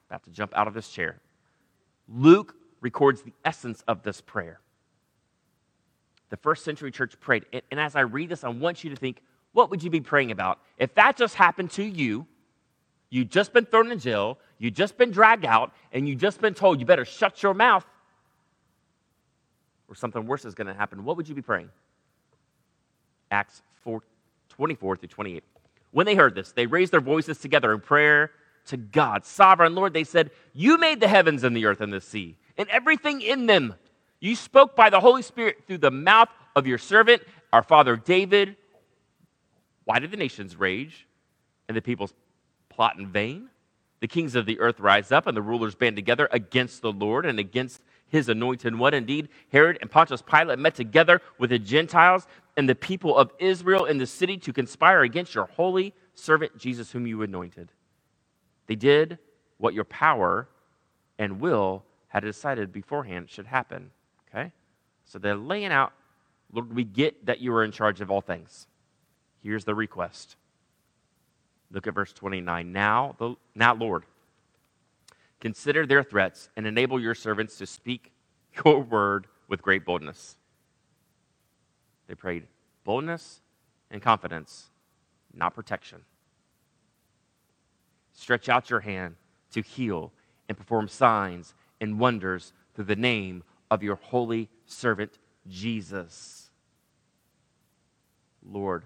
About 0.07 0.23
to 0.25 0.29
jump 0.29 0.53
out 0.55 0.67
of 0.67 0.75
this 0.75 0.89
chair. 0.89 1.19
Luke 2.07 2.53
records 2.79 3.23
the 3.23 3.33
essence 3.43 3.83
of 3.87 4.03
this 4.03 4.21
prayer. 4.21 4.59
The 6.29 6.37
first 6.37 6.63
century 6.63 6.91
church 6.91 7.19
prayed. 7.19 7.47
And 7.71 7.79
as 7.79 7.95
I 7.95 8.01
read 8.01 8.29
this, 8.29 8.43
I 8.43 8.49
want 8.49 8.83
you 8.83 8.91
to 8.91 8.95
think, 8.95 9.23
what 9.53 9.71
would 9.71 9.81
you 9.81 9.89
be 9.89 10.01
praying 10.01 10.29
about? 10.29 10.59
If 10.77 10.93
that 10.93 11.17
just 11.17 11.33
happened 11.33 11.71
to 11.71 11.83
you, 11.83 12.27
You've 13.09 13.29
just 13.29 13.53
been 13.53 13.65
thrown 13.65 13.91
in 13.91 13.99
jail, 13.99 14.37
you've 14.57 14.73
just 14.73 14.97
been 14.97 15.11
dragged 15.11 15.45
out, 15.45 15.71
and 15.91 16.07
you've 16.07 16.19
just 16.19 16.41
been 16.41 16.53
told 16.53 16.79
you 16.79 16.85
better 16.85 17.05
shut 17.05 17.41
your 17.43 17.53
mouth 17.53 17.85
or 19.87 19.95
something 19.95 20.25
worse 20.25 20.45
is 20.45 20.55
going 20.55 20.67
to 20.67 20.73
happen. 20.73 21.03
What 21.03 21.17
would 21.17 21.29
you 21.29 21.35
be 21.35 21.41
praying? 21.41 21.69
Acts 23.31 23.61
4, 23.83 24.01
24 24.49 24.97
through 24.97 25.07
28. 25.09 25.43
When 25.91 26.05
they 26.05 26.15
heard 26.15 26.35
this, 26.35 26.51
they 26.51 26.65
raised 26.65 26.91
their 26.91 27.01
voices 27.01 27.37
together 27.37 27.71
in 27.73 27.79
prayer 27.79 28.31
to 28.67 28.77
God. 28.77 29.25
Sovereign 29.25 29.75
Lord, 29.75 29.93
they 29.93 30.03
said, 30.03 30.31
You 30.53 30.77
made 30.77 30.99
the 30.99 31.07
heavens 31.07 31.43
and 31.43 31.55
the 31.55 31.65
earth 31.65 31.81
and 31.81 31.93
the 31.93 32.01
sea, 32.01 32.37
and 32.57 32.67
everything 32.69 33.21
in 33.21 33.45
them. 33.45 33.75
You 34.19 34.35
spoke 34.35 34.75
by 34.75 34.89
the 34.89 34.99
Holy 34.99 35.21
Spirit 35.21 35.63
through 35.67 35.79
the 35.79 35.91
mouth 35.91 36.29
of 36.55 36.65
your 36.65 36.77
servant, 36.77 37.21
our 37.53 37.63
father 37.63 37.95
David. 37.95 38.55
Why 39.83 39.99
did 39.99 40.11
the 40.11 40.17
nations 40.17 40.55
rage 40.55 41.05
and 41.67 41.77
the 41.77 41.81
peoples 41.81 42.13
plot 42.75 42.97
in 42.97 43.07
vain? 43.07 43.49
The 44.01 44.07
kings 44.07 44.35
of 44.35 44.45
the 44.45 44.59
earth 44.59 44.79
rise 44.79 45.11
up 45.11 45.25
and 45.25 45.35
the 45.35 45.41
rulers 45.41 45.75
band 45.75 45.95
together 45.95 46.27
against 46.31 46.81
the 46.81 46.91
Lord 46.91 47.25
and 47.25 47.39
against 47.39 47.81
his 48.07 48.29
anointed 48.29 48.77
one. 48.77 48.93
Indeed, 48.93 49.29
Herod 49.51 49.77
and 49.81 49.89
Pontius 49.89 50.21
Pilate 50.21 50.59
met 50.59 50.75
together 50.75 51.21
with 51.39 51.49
the 51.49 51.59
Gentiles 51.59 52.27
and 52.57 52.69
the 52.69 52.75
people 52.75 53.17
of 53.17 53.31
Israel 53.39 53.85
in 53.85 53.97
the 53.97 54.05
city 54.05 54.37
to 54.37 54.53
conspire 54.53 55.01
against 55.01 55.33
your 55.33 55.45
holy 55.45 55.93
servant 56.13 56.57
Jesus, 56.57 56.91
whom 56.91 57.07
you 57.07 57.21
anointed. 57.21 57.71
They 58.67 58.75
did 58.75 59.17
what 59.57 59.73
your 59.73 59.85
power 59.85 60.47
and 61.17 61.39
will 61.39 61.83
had 62.09 62.23
decided 62.23 62.71
beforehand 62.71 63.29
should 63.29 63.47
happen. 63.47 63.91
Okay? 64.29 64.51
So 65.05 65.19
they're 65.19 65.35
laying 65.35 65.71
out, 65.71 65.93
Lord, 66.51 66.73
we 66.73 66.83
get 66.83 67.25
that 67.25 67.39
you 67.39 67.53
are 67.53 67.63
in 67.63 67.71
charge 67.71 68.01
of 68.01 68.11
all 68.11 68.21
things. 68.21 68.67
Here's 69.41 69.65
the 69.65 69.75
request. 69.75 70.35
Look 71.71 71.87
at 71.87 71.93
verse 71.93 72.13
29. 72.13 72.71
Now, 72.71 73.15
the, 73.17 73.35
now, 73.53 73.73
Lord, 73.73 74.03
consider 75.39 75.85
their 75.85 76.03
threats 76.03 76.49
and 76.55 76.65
enable 76.65 76.99
your 76.99 77.15
servants 77.15 77.57
to 77.57 77.65
speak 77.65 78.11
your 78.65 78.81
word 78.81 79.27
with 79.47 79.61
great 79.61 79.85
boldness. 79.85 80.37
They 82.07 82.15
prayed 82.15 82.47
boldness 82.83 83.41
and 83.91 84.01
confidence, 84.01 84.67
not 85.33 85.55
protection. 85.55 86.01
Stretch 88.13 88.47
out 88.47 88.69
your 88.69 88.79
hand 88.79 89.15
to 89.51 89.61
heal 89.61 90.11
and 90.47 90.57
perform 90.57 90.87
signs 90.87 91.53
and 91.81 91.99
wonders 91.99 92.53
through 92.73 92.85
the 92.85 92.95
name 92.95 93.43
of 93.69 93.83
your 93.83 93.95
holy 93.95 94.49
servant 94.65 95.17
Jesus. 95.47 96.49
Lord, 98.47 98.85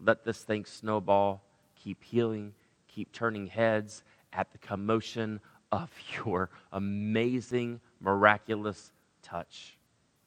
let 0.00 0.24
this 0.24 0.42
thing 0.42 0.64
snowball, 0.64 1.42
keep 1.76 2.02
healing, 2.02 2.54
keep 2.88 3.12
turning 3.12 3.46
heads 3.46 4.02
at 4.32 4.50
the 4.52 4.58
commotion 4.58 5.40
of 5.72 5.90
your 6.16 6.50
amazing, 6.72 7.80
miraculous 8.00 8.92
touch. 9.22 9.76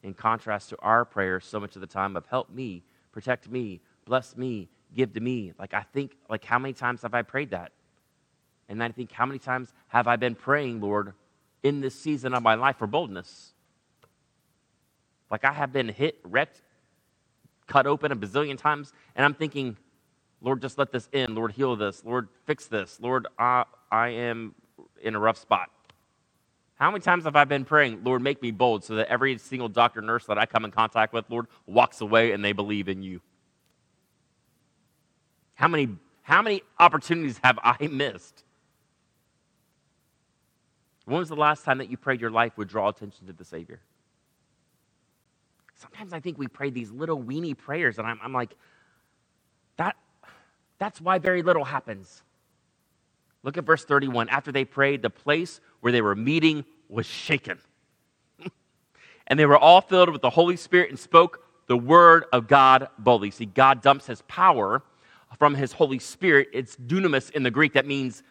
In 0.02 0.14
contrast 0.14 0.70
to 0.70 0.78
our 0.80 1.06
prayers, 1.06 1.46
so 1.46 1.60
much 1.60 1.76
of 1.76 1.82
the 1.82 1.88
time 1.88 2.16
of 2.16 2.26
help 2.26 2.50
me, 2.50 2.84
protect 3.12 3.50
me, 3.50 3.80
bless 4.06 4.36
me, 4.36 4.70
give 4.94 5.14
to 5.14 5.20
me. 5.20 5.54
Like, 5.58 5.74
I 5.74 5.84
think, 5.94 6.18
like, 6.30 6.44
how 6.44 6.60
many 6.60 6.74
times 6.74 7.02
have 7.04 7.14
I 7.14 7.22
prayed 7.22 7.52
that? 7.52 7.72
And 8.68 8.84
I 8.84 8.90
think, 8.90 9.12
how 9.12 9.26
many 9.26 9.40
times 9.40 9.72
have 9.88 10.08
I 10.08 10.18
been 10.18 10.36
praying, 10.36 10.82
Lord, 10.82 11.14
in 11.64 11.80
this 11.80 11.96
season 11.96 12.34
of 12.34 12.44
my 12.44 12.56
life 12.56 12.78
for 12.78 12.88
boldness? 12.88 13.54
Like, 15.32 15.46
I 15.46 15.54
have 15.54 15.72
been 15.72 15.90
hit, 15.90 16.20
wrecked, 16.24 16.62
cut 17.68 17.88
open 17.88 18.12
a 18.12 18.16
bazillion 18.16 18.58
times, 18.58 18.94
and 19.16 19.26
I'm 19.26 19.34
thinking, 19.34 19.78
Lord, 20.42 20.62
just 20.62 20.78
let 20.78 20.92
this 20.92 21.08
in. 21.14 21.36
Lord, 21.36 21.54
heal 21.54 21.76
this. 21.76 22.04
Lord, 22.04 22.28
fix 22.46 22.68
this. 22.68 23.00
Lord, 23.00 23.28
I, 23.40 23.64
I 23.92 24.10
am 24.10 24.54
in 25.02 25.16
a 25.16 25.20
rough 25.20 25.38
spot. 25.38 25.70
How 26.76 26.92
many 26.92 27.02
times 27.02 27.24
have 27.24 27.36
I 27.36 27.46
been 27.46 27.64
praying, 27.64 28.04
Lord, 28.04 28.22
make 28.22 28.42
me 28.42 28.52
bold 28.52 28.84
so 28.84 28.96
that 28.96 29.08
every 29.08 29.38
single 29.38 29.70
doctor, 29.70 30.02
nurse 30.02 30.26
that 30.26 30.38
I 30.38 30.46
come 30.46 30.66
in 30.66 30.72
contact 30.72 31.14
with, 31.14 31.30
Lord, 31.30 31.48
walks 31.66 32.02
away 32.02 32.34
and 32.34 32.44
they 32.44 32.52
believe 32.52 32.90
in 32.90 33.04
you? 33.04 33.22
How 35.54 35.70
many, 35.70 35.88
how 36.24 36.42
many 36.42 36.62
opportunities 36.80 37.40
have 37.44 37.58
I 37.64 37.88
missed? 37.92 38.44
When 41.06 41.20
was 41.20 41.30
the 41.30 41.36
last 41.36 41.64
time 41.64 41.78
that 41.78 41.90
you 41.90 41.98
prayed 41.98 42.20
your 42.20 42.32
life 42.32 42.58
would 42.58 42.68
draw 42.68 42.90
attention 42.90 43.28
to 43.28 43.34
the 43.34 43.46
Savior? 43.46 43.80
Sometimes 45.76 46.14
I 46.14 46.20
think 46.20 46.38
we 46.38 46.48
pray 46.48 46.70
these 46.70 46.92
little 46.92 47.22
weeny 47.22 47.54
prayers, 47.54 47.98
and 47.98 48.08
I'm, 48.08 48.20
I'm 48.24 48.34
like, 48.34 48.56
that, 49.78 49.96
that's 50.78 51.02
why 51.02 51.20
very 51.20 51.42
little 51.42 51.64
happens. 51.64 52.22
Look 53.44 53.58
at 53.58 53.66
verse 53.66 53.84
31. 53.84 54.30
After 54.30 54.52
they 54.52 54.66
prayed, 54.66 55.02
the 55.02 55.10
place 55.10 55.60
where 55.82 55.92
they 55.92 56.02
were 56.02 56.16
meeting 56.16 56.64
was 56.88 57.06
shaken. 57.06 57.60
and 59.28 59.38
they 59.38 59.46
were 59.46 59.58
all 59.58 59.82
filled 59.82 60.10
with 60.10 60.22
the 60.22 60.30
Holy 60.30 60.56
Spirit 60.56 60.90
and 60.90 60.98
spoke 60.98 61.44
the 61.68 61.78
word 61.78 62.26
of 62.32 62.48
God 62.48 62.88
boldly. 62.98 63.32
See, 63.32 63.46
God 63.46 63.82
dumps 63.82 64.08
his 64.08 64.22
power 64.24 64.84
from 65.38 65.56
his 65.56 65.74
Holy 65.74 66.00
Spirit. 66.00 66.50
It's 66.54 66.76
dunamis 66.76 67.32
in 67.32 67.44
the 67.44 67.52
Greek. 67.52 67.74
That 67.74 67.86
means 67.86 68.24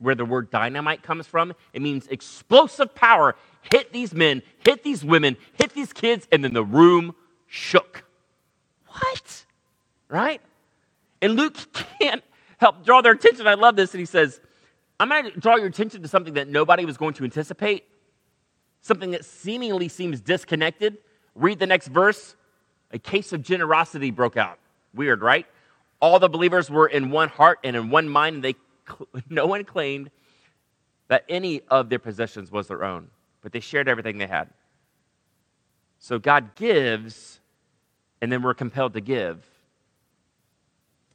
where 0.00 0.14
the 0.14 0.24
word 0.24 0.50
dynamite 0.50 1.02
comes 1.02 1.26
from. 1.26 1.54
It 1.72 1.82
means 1.82 2.06
explosive 2.08 2.94
power 2.94 3.36
hit 3.70 3.92
these 3.92 4.14
men, 4.14 4.42
hit 4.64 4.82
these 4.82 5.04
women, 5.04 5.36
hit 5.54 5.74
these 5.74 5.92
kids, 5.92 6.26
and 6.32 6.42
then 6.42 6.54
the 6.54 6.64
room 6.64 7.14
shook. 7.46 8.04
What? 8.86 9.44
Right? 10.08 10.40
And 11.22 11.36
Luke 11.36 11.56
can't 12.00 12.24
help 12.58 12.84
draw 12.84 13.00
their 13.02 13.12
attention. 13.12 13.46
I 13.46 13.54
love 13.54 13.76
this. 13.76 13.92
And 13.92 14.00
he 14.00 14.06
says, 14.06 14.40
I'm 14.98 15.08
going 15.08 15.24
to 15.24 15.38
draw 15.38 15.56
your 15.56 15.66
attention 15.66 16.02
to 16.02 16.08
something 16.08 16.34
that 16.34 16.48
nobody 16.48 16.84
was 16.84 16.96
going 16.96 17.14
to 17.14 17.24
anticipate, 17.24 17.84
something 18.82 19.12
that 19.12 19.24
seemingly 19.24 19.88
seems 19.88 20.20
disconnected. 20.20 20.98
Read 21.34 21.58
the 21.58 21.66
next 21.66 21.88
verse. 21.88 22.36
A 22.92 22.98
case 22.98 23.32
of 23.32 23.42
generosity 23.42 24.10
broke 24.10 24.36
out. 24.36 24.58
Weird, 24.94 25.22
right? 25.22 25.46
All 26.00 26.18
the 26.18 26.28
believers 26.28 26.70
were 26.70 26.86
in 26.86 27.10
one 27.10 27.28
heart 27.28 27.60
and 27.62 27.76
in 27.76 27.90
one 27.90 28.08
mind, 28.08 28.36
and 28.36 28.44
they, 28.44 28.56
no 29.30 29.46
one 29.46 29.64
claimed 29.64 30.10
that 31.08 31.24
any 31.28 31.62
of 31.70 31.88
their 31.88 31.98
possessions 31.98 32.50
was 32.50 32.68
their 32.68 32.84
own, 32.84 33.08
but 33.42 33.52
they 33.52 33.60
shared 33.60 33.88
everything 33.88 34.18
they 34.18 34.26
had. 34.26 34.50
So 35.98 36.18
God 36.18 36.54
gives, 36.54 37.40
and 38.22 38.30
then 38.30 38.42
we're 38.42 38.54
compelled 38.54 38.94
to 38.94 39.00
give. 39.00 39.44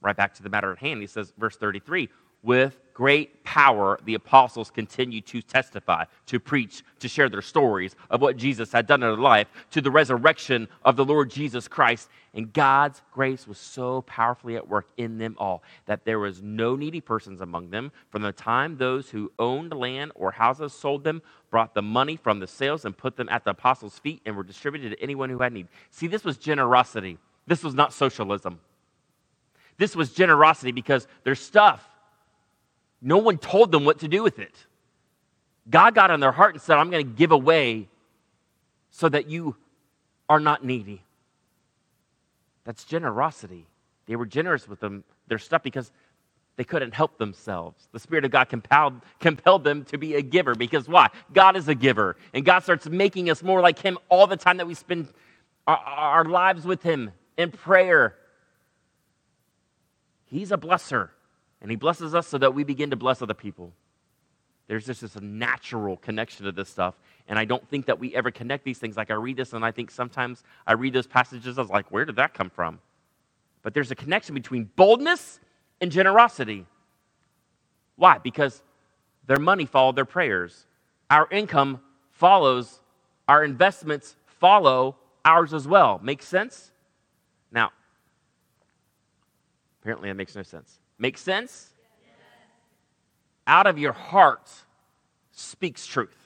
Right 0.01 0.15
back 0.15 0.35
to 0.35 0.43
the 0.43 0.49
matter 0.49 0.71
at 0.71 0.77
hand, 0.77 1.01
he 1.01 1.07
says, 1.07 1.33
verse 1.37 1.55
33 1.55 2.09
with 2.43 2.79
great 2.95 3.43
power, 3.43 3.99
the 4.05 4.15
apostles 4.15 4.71
continued 4.71 5.25
to 5.27 5.41
testify, 5.41 6.05
to 6.25 6.39
preach, 6.39 6.81
to 6.97 7.09
share 7.09 7.27
their 7.29 7.41
stories 7.41 7.93
of 8.09 8.21
what 8.21 8.37
Jesus 8.37 8.71
had 8.71 8.87
done 8.87 9.03
in 9.03 9.09
their 9.09 9.17
life, 9.17 9.47
to 9.71 9.81
the 9.81 9.91
resurrection 9.91 10.67
of 10.83 10.95
the 10.95 11.03
Lord 11.03 11.29
Jesus 11.29 11.67
Christ. 11.67 12.09
And 12.33 12.51
God's 12.53 13.01
grace 13.11 13.47
was 13.47 13.57
so 13.57 14.01
powerfully 14.03 14.55
at 14.55 14.67
work 14.67 14.87
in 14.95 15.17
them 15.17 15.35
all 15.37 15.61
that 15.85 16.05
there 16.05 16.19
was 16.19 16.41
no 16.41 16.77
needy 16.77 17.01
persons 17.01 17.41
among 17.41 17.69
them. 17.69 17.91
From 18.09 18.21
the 18.21 18.31
time 18.31 18.77
those 18.77 19.09
who 19.09 19.29
owned 19.37 19.73
land 19.73 20.13
or 20.15 20.31
houses 20.31 20.71
sold 20.71 21.03
them, 21.03 21.21
brought 21.51 21.73
the 21.73 21.81
money 21.81 22.15
from 22.15 22.39
the 22.39 22.47
sales 22.47 22.85
and 22.85 22.97
put 22.97 23.17
them 23.17 23.27
at 23.29 23.43
the 23.43 23.51
apostles' 23.51 23.99
feet 23.99 24.21
and 24.25 24.37
were 24.37 24.43
distributed 24.43 24.91
to 24.91 25.03
anyone 25.03 25.29
who 25.29 25.39
had 25.39 25.51
need. 25.51 25.67
See, 25.91 26.07
this 26.07 26.23
was 26.23 26.37
generosity. 26.37 27.17
This 27.45 27.61
was 27.61 27.73
not 27.73 27.93
socialism. 27.93 28.59
This 29.77 29.97
was 29.97 30.13
generosity 30.13 30.71
because 30.71 31.07
their 31.25 31.35
stuff 31.35 31.89
no 33.05 33.19
one 33.19 33.37
told 33.37 33.71
them 33.71 33.85
what 33.85 33.99
to 33.99 34.07
do 34.07 34.23
with 34.23 34.39
it. 34.39 34.65
God 35.69 35.93
got 35.93 36.09
on 36.09 36.19
their 36.19 36.31
heart 36.31 36.55
and 36.55 36.61
said, 36.61 36.77
I'm 36.77 36.89
going 36.89 37.05
to 37.05 37.13
give 37.13 37.31
away 37.31 37.87
so 38.89 39.07
that 39.07 39.29
you 39.29 39.55
are 40.27 40.39
not 40.39 40.65
needy. 40.65 41.03
That's 42.63 42.83
generosity. 42.83 43.67
They 44.07 44.15
were 44.15 44.25
generous 44.25 44.67
with 44.67 44.79
them, 44.79 45.03
their 45.27 45.37
stuff 45.37 45.61
because 45.61 45.91
they 46.55 46.63
couldn't 46.63 46.95
help 46.95 47.19
themselves. 47.19 47.87
The 47.91 47.99
Spirit 47.99 48.25
of 48.25 48.31
God 48.31 48.49
compelled, 48.49 48.99
compelled 49.19 49.63
them 49.63 49.85
to 49.85 49.99
be 49.99 50.15
a 50.15 50.23
giver 50.23 50.55
because 50.55 50.89
why? 50.89 51.09
God 51.31 51.55
is 51.55 51.67
a 51.67 51.75
giver. 51.75 52.15
And 52.33 52.43
God 52.43 52.63
starts 52.63 52.89
making 52.89 53.29
us 53.29 53.43
more 53.43 53.61
like 53.61 53.77
Him 53.77 53.99
all 54.09 54.25
the 54.25 54.37
time 54.37 54.57
that 54.57 54.65
we 54.65 54.73
spend 54.73 55.09
our, 55.67 55.77
our 55.77 56.25
lives 56.25 56.65
with 56.65 56.81
Him 56.81 57.11
in 57.37 57.51
prayer. 57.51 58.15
He's 60.25 60.51
a 60.51 60.57
blesser. 60.57 61.09
And 61.61 61.71
He 61.71 61.77
blesses 61.77 62.13
us 62.13 62.27
so 62.27 62.37
that 62.37 62.53
we 62.53 62.63
begin 62.63 62.89
to 62.91 62.95
bless 62.95 63.21
other 63.21 63.33
people. 63.33 63.71
There's 64.67 64.85
just 64.85 65.01
this 65.01 65.19
natural 65.21 65.97
connection 65.97 66.45
to 66.45 66.51
this 66.51 66.69
stuff. 66.69 66.95
And 67.27 67.37
I 67.37 67.45
don't 67.45 67.67
think 67.69 67.85
that 67.85 67.99
we 67.99 68.15
ever 68.15 68.31
connect 68.31 68.63
these 68.63 68.79
things. 68.79 68.97
Like 68.97 69.11
I 69.11 69.15
read 69.15 69.37
this, 69.37 69.53
and 69.53 69.63
I 69.63 69.71
think 69.71 69.91
sometimes 69.91 70.43
I 70.65 70.73
read 70.73 70.93
those 70.93 71.07
passages, 71.07 71.57
I 71.57 71.61
was 71.61 71.69
like, 71.69 71.91
where 71.91 72.05
did 72.05 72.15
that 72.15 72.33
come 72.33 72.49
from? 72.49 72.79
But 73.61 73.73
there's 73.73 73.91
a 73.91 73.95
connection 73.95 74.35
between 74.35 74.69
boldness 74.75 75.39
and 75.81 75.91
generosity. 75.91 76.65
Why? 77.95 78.17
Because 78.17 78.61
their 79.25 79.39
money 79.39 79.65
followed 79.65 79.95
their 79.95 80.05
prayers. 80.05 80.67
Our 81.09 81.27
income 81.31 81.81
follows, 82.11 82.79
our 83.27 83.43
investments 83.43 84.15
follow 84.25 84.95
ours 85.23 85.53
as 85.53 85.67
well. 85.67 85.99
Makes 86.03 86.27
sense? 86.27 86.71
Now, 87.51 87.71
apparently 89.81 90.09
that 90.09 90.15
makes 90.15 90.35
no 90.35 90.43
sense. 90.43 90.79
Make 90.97 91.17
sense? 91.17 91.71
Out 93.47 93.67
of 93.67 93.77
your 93.77 93.93
heart 93.93 94.49
speaks 95.31 95.85
truth. 95.85 96.17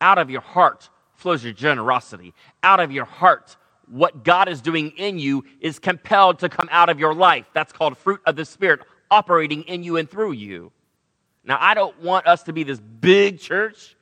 Out 0.00 0.18
of 0.18 0.30
your 0.30 0.40
heart 0.40 0.90
flows 1.14 1.42
your 1.42 1.52
generosity. 1.52 2.34
Out 2.62 2.80
of 2.80 2.92
your 2.92 3.04
heart, 3.04 3.56
what 3.86 4.22
God 4.24 4.48
is 4.48 4.60
doing 4.60 4.90
in 4.96 5.18
you 5.18 5.44
is 5.60 5.78
compelled 5.78 6.40
to 6.40 6.48
come 6.48 6.68
out 6.70 6.88
of 6.88 7.00
your 7.00 7.14
life. 7.14 7.46
That's 7.54 7.72
called 7.72 7.96
fruit 7.96 8.20
of 8.26 8.36
the 8.36 8.44
Spirit 8.44 8.80
operating 9.10 9.62
in 9.62 9.82
you 9.82 9.96
and 9.96 10.08
through 10.08 10.32
you. 10.32 10.72
Now, 11.44 11.56
I 11.60 11.74
don't 11.74 11.98
want 12.02 12.26
us 12.26 12.42
to 12.44 12.52
be 12.52 12.62
this 12.62 12.80
big 12.80 13.40
church 13.40 13.96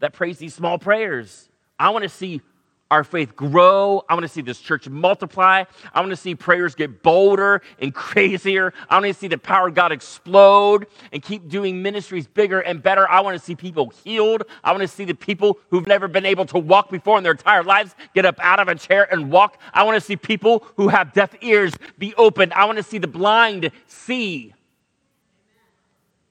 that 0.00 0.12
prays 0.12 0.38
these 0.38 0.54
small 0.54 0.78
prayers. 0.78 1.48
I 1.78 1.90
want 1.90 2.02
to 2.02 2.08
see 2.08 2.42
our 2.90 3.02
faith 3.02 3.34
grow. 3.34 4.04
I 4.08 4.14
want 4.14 4.24
to 4.24 4.28
see 4.28 4.42
this 4.42 4.60
church 4.60 4.88
multiply. 4.88 5.64
I 5.92 6.00
want 6.00 6.10
to 6.10 6.16
see 6.16 6.34
prayers 6.34 6.74
get 6.74 7.02
bolder 7.02 7.62
and 7.80 7.94
crazier. 7.94 8.72
I 8.88 8.96
want 9.00 9.06
to 9.06 9.14
see 9.14 9.26
the 9.28 9.38
power 9.38 9.68
of 9.68 9.74
God 9.74 9.90
explode 9.90 10.86
and 11.12 11.22
keep 11.22 11.48
doing 11.48 11.82
ministries 11.82 12.26
bigger 12.26 12.60
and 12.60 12.82
better. 12.82 13.08
I 13.08 13.20
want 13.20 13.38
to 13.38 13.44
see 13.44 13.56
people 13.56 13.92
healed. 14.04 14.44
I 14.62 14.70
want 14.70 14.82
to 14.82 14.88
see 14.88 15.04
the 15.04 15.14
people 15.14 15.58
who've 15.70 15.86
never 15.86 16.08
been 16.08 16.26
able 16.26 16.46
to 16.46 16.58
walk 16.58 16.90
before 16.90 17.16
in 17.18 17.24
their 17.24 17.32
entire 17.32 17.64
lives 17.64 17.94
get 18.14 18.26
up 18.26 18.38
out 18.40 18.60
of 18.60 18.68
a 18.68 18.74
chair 18.74 19.12
and 19.12 19.30
walk. 19.30 19.60
I 19.72 19.82
want 19.82 19.96
to 19.96 20.00
see 20.00 20.16
people 20.16 20.66
who 20.76 20.88
have 20.88 21.12
deaf 21.12 21.34
ears 21.40 21.72
be 21.98 22.14
opened. 22.14 22.52
I 22.52 22.66
want 22.66 22.76
to 22.76 22.84
see 22.84 22.98
the 22.98 23.08
blind 23.08 23.70
see. 23.86 24.54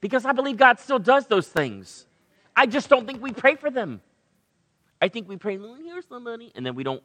Because 0.01 0.25
I 0.25 0.33
believe 0.33 0.57
God 0.57 0.79
still 0.79 0.99
does 0.99 1.27
those 1.27 1.47
things. 1.47 2.05
I 2.55 2.67
just 2.67 2.89
don't 2.89 3.07
think 3.07 3.21
we 3.21 3.31
pray 3.31 3.55
for 3.55 3.71
them. 3.71 4.01
I 5.03 5.09
think 5.09 5.27
we 5.27 5.35
pray, 5.35 5.57
Lord, 5.57 5.81
the 6.09 6.19
money, 6.21 6.53
and 6.55 6.65
then 6.65 6.75
we 6.75 6.83
don't. 6.85 7.03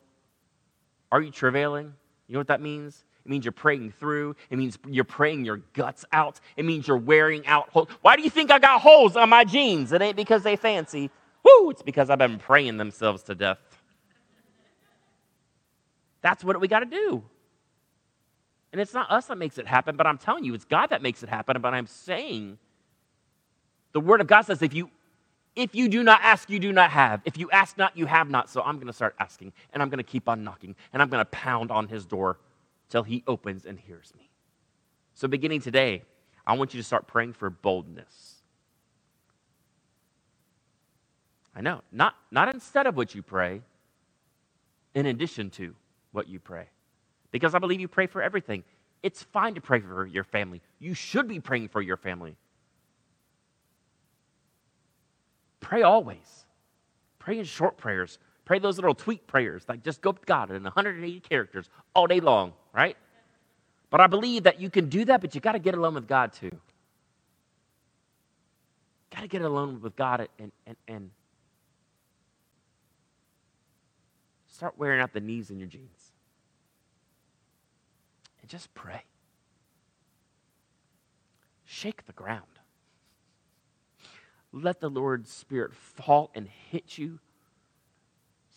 Are 1.11 1.21
you 1.21 1.33
travailing? 1.33 1.93
You 2.29 2.35
know 2.35 2.39
what 2.39 2.47
that 2.47 2.61
means? 2.61 3.05
It 3.25 3.29
means 3.29 3.45
you're 3.45 3.51
praying 3.51 3.91
through. 3.99 4.37
It 4.51 4.57
means 4.57 4.79
you're 4.87 5.03
praying 5.03 5.45
your 5.45 5.57
guts 5.73 6.05
out. 6.13 6.39
It 6.57 6.65
means 6.65 6.87
you're 6.87 6.97
wearing 6.97 7.45
out 7.49 7.71
holes. 7.71 7.89
Why 8.01 8.15
do 8.15 8.23
you 8.23 8.31
think 8.31 8.53
I 8.53 8.61
got 8.61 8.83
holes 8.83 9.17
on 9.17 9.29
my 9.29 9.43
jeans? 9.43 9.91
It 9.91 10.01
ain't 10.01 10.15
because 10.15 10.45
they 10.45 10.55
fancy. 10.55 11.11
Woo! 11.43 11.71
It's 11.71 11.83
because 11.83 12.09
I've 12.09 12.19
been 12.19 12.39
praying 12.39 12.77
themselves 12.77 13.25
to 13.25 13.35
death. 13.35 13.59
That's 16.23 16.45
what 16.45 16.61
we 16.61 16.69
got 16.69 16.81
to 16.81 16.87
do. 16.87 17.25
And 18.71 18.81
it's 18.81 18.95
not 18.95 19.11
us 19.11 19.27
that 19.27 19.39
makes 19.39 19.59
it 19.59 19.67
happen, 19.67 19.97
but 19.97 20.07
I'm 20.07 20.19
telling 20.19 20.45
you, 20.45 20.55
it's 20.55 20.65
God 20.65 20.91
that 20.91 21.03
makes 21.03 21.25
it 21.25 21.29
happen. 21.29 21.61
But 21.61 21.75
I'm 21.75 21.89
saying, 21.89 22.59
the 23.93 24.01
Word 24.01 24.21
of 24.21 24.29
God 24.29 24.43
says 24.43 24.63
if 24.63 24.73
you 24.73 24.89
if 25.59 25.75
you 25.75 25.88
do 25.88 26.05
not 26.05 26.21
ask, 26.23 26.49
you 26.49 26.61
do 26.61 26.73
not 26.73 26.92
have. 26.92 27.21
If 27.25 27.37
you 27.37 27.51
ask 27.51 27.77
not, 27.77 27.97
you 27.97 28.07
have 28.07 28.31
not. 28.31 28.49
So 28.49 28.62
I'm 28.62 28.77
going 28.77 28.87
to 28.87 28.92
start 28.92 29.16
asking, 29.18 29.53
and 29.73 29.83
I'm 29.83 29.88
going 29.88 29.99
to 29.99 30.05
keep 30.05 30.29
on 30.29 30.44
knocking, 30.44 30.77
and 30.92 31.03
I'm 31.03 31.09
going 31.09 31.21
to 31.21 31.31
pound 31.31 31.73
on 31.73 31.88
his 31.88 32.07
door 32.07 32.38
till 32.88 33.03
he 33.03 33.25
opens 33.27 33.66
and 33.66 33.77
hears 33.77 34.12
me. 34.16 34.31
So, 35.14 35.27
beginning 35.27 35.61
today, 35.61 36.05
I 36.47 36.57
want 36.57 36.75
you 36.75 36.81
to 36.81 36.85
start 36.85 37.09
praying 37.09 37.33
for 37.33 37.51
boldness. 37.51 38.37
I 41.57 41.61
know, 41.61 41.83
not, 41.90 42.14
not 42.31 42.55
instead 42.55 42.87
of 42.87 42.97
what 42.97 43.16
you 43.16 43.23
pray, 43.23 43.62
in 44.94 45.07
addition 45.07 45.51
to 45.51 45.75
what 46.12 46.29
you 46.29 46.38
pray. 46.38 46.68
Because 47.33 47.57
I 47.57 47.59
believe 47.59 47.81
you 47.81 47.88
pray 47.88 48.07
for 48.07 48.23
everything. 48.23 48.62
It's 49.03 49.25
fine 49.25 49.57
to 49.57 49.61
pray 49.61 49.81
for 49.81 50.07
your 50.07 50.23
family. 50.23 50.62
You 50.79 50.94
should 50.94 51.27
be 51.27 51.40
praying 51.40 51.68
for 51.68 51.83
your 51.83 51.97
family. 51.97 52.37
Pray 55.61 55.83
always. 55.83 56.47
Pray 57.18 57.38
in 57.38 57.44
short 57.44 57.77
prayers. 57.77 58.18
Pray 58.44 58.59
those 58.59 58.77
little 58.77 58.94
tweet 58.94 59.27
prayers, 59.27 59.64
like 59.68 59.83
just 59.83 60.01
go 60.01 60.12
to 60.12 60.21
God 60.25 60.51
in 60.51 60.62
180 60.62 61.21
characters 61.21 61.68
all 61.94 62.07
day 62.07 62.21
long, 62.21 62.55
right? 62.73 62.97
But 63.90 64.01
I 64.01 64.07
believe 64.07 64.44
that 64.44 64.61
you 64.61 64.71
can 64.71 64.88
do 64.88 65.05
that, 65.05 65.21
but 65.21 65.35
you 65.35 65.40
got 65.40 65.53
to 65.53 65.59
get 65.59 65.75
alone 65.75 65.94
with 65.94 66.07
God 66.07 66.33
too. 66.33 66.57
Got 69.14 69.23
to 69.23 69.29
get 69.29 69.42
alone 69.42 69.81
with 69.83 69.97
God 69.97 70.29
and, 70.38 70.53
and, 70.66 70.77
and 70.87 71.11
start 74.47 74.75
wearing 74.79 75.01
out 75.01 75.12
the 75.12 75.21
knees 75.21 75.51
in 75.51 75.59
your 75.59 75.68
jeans. 75.68 76.12
And 78.40 78.51
just 78.51 78.73
pray. 78.75 79.03
Shake 81.64 82.07
the 82.07 82.12
ground 82.12 82.58
let 84.53 84.81
the 84.81 84.89
Lord's 84.89 85.31
Spirit 85.31 85.75
fall 85.75 86.31
and 86.35 86.49
hit 86.49 86.99
you 86.99 87.19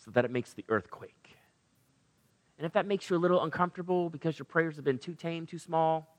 so 0.04 0.10
that 0.10 0.24
it 0.24 0.30
makes 0.30 0.52
the 0.52 0.64
earthquake. 0.68 1.36
And 2.58 2.66
if 2.66 2.72
that 2.72 2.86
makes 2.86 3.10
you 3.10 3.16
a 3.16 3.18
little 3.18 3.42
uncomfortable 3.42 4.08
because 4.08 4.38
your 4.38 4.46
prayers 4.46 4.76
have 4.76 4.84
been 4.84 4.98
too 4.98 5.14
tame, 5.14 5.46
too 5.46 5.58
small, 5.58 6.16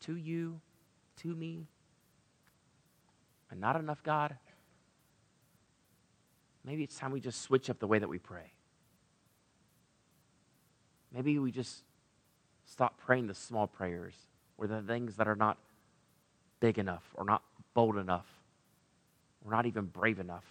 to 0.00 0.16
you, 0.16 0.60
to 1.16 1.34
me, 1.34 1.66
and 3.50 3.60
not 3.60 3.76
enough 3.76 4.02
God, 4.02 4.36
maybe 6.64 6.82
it's 6.82 6.96
time 6.96 7.12
we 7.12 7.20
just 7.20 7.42
switch 7.42 7.70
up 7.70 7.78
the 7.78 7.86
way 7.86 7.98
that 7.98 8.08
we 8.08 8.18
pray. 8.18 8.52
Maybe 11.12 11.38
we 11.38 11.52
just 11.52 11.84
stop 12.64 12.98
praying 12.98 13.28
the 13.28 13.34
small 13.34 13.66
prayers 13.66 14.14
or 14.58 14.66
the 14.66 14.82
things 14.82 15.16
that 15.16 15.28
are 15.28 15.36
not 15.36 15.58
big 16.60 16.78
enough 16.78 17.04
or 17.14 17.24
not 17.24 17.42
bold 17.74 17.96
enough. 17.96 18.26
We're 19.44 19.54
not 19.54 19.66
even 19.66 19.86
brave 19.86 20.18
enough. 20.18 20.44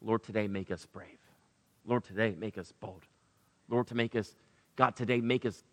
Lord, 0.00 0.22
today 0.22 0.46
make 0.46 0.70
us 0.70 0.86
brave. 0.86 1.18
Lord, 1.86 2.04
today 2.04 2.34
make 2.38 2.58
us 2.58 2.72
bold. 2.80 3.02
Lord, 3.68 3.88
to 3.88 3.94
make 3.94 4.14
us, 4.14 4.34
God, 4.76 4.94
today 4.96 5.20
make 5.20 5.44
us 5.44 5.64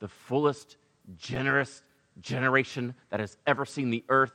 the 0.00 0.08
fullest, 0.08 0.76
generous 1.16 1.82
generation 2.20 2.94
that 3.10 3.20
has 3.20 3.36
ever 3.46 3.64
seen 3.64 3.90
the 3.90 4.04
earth. 4.08 4.32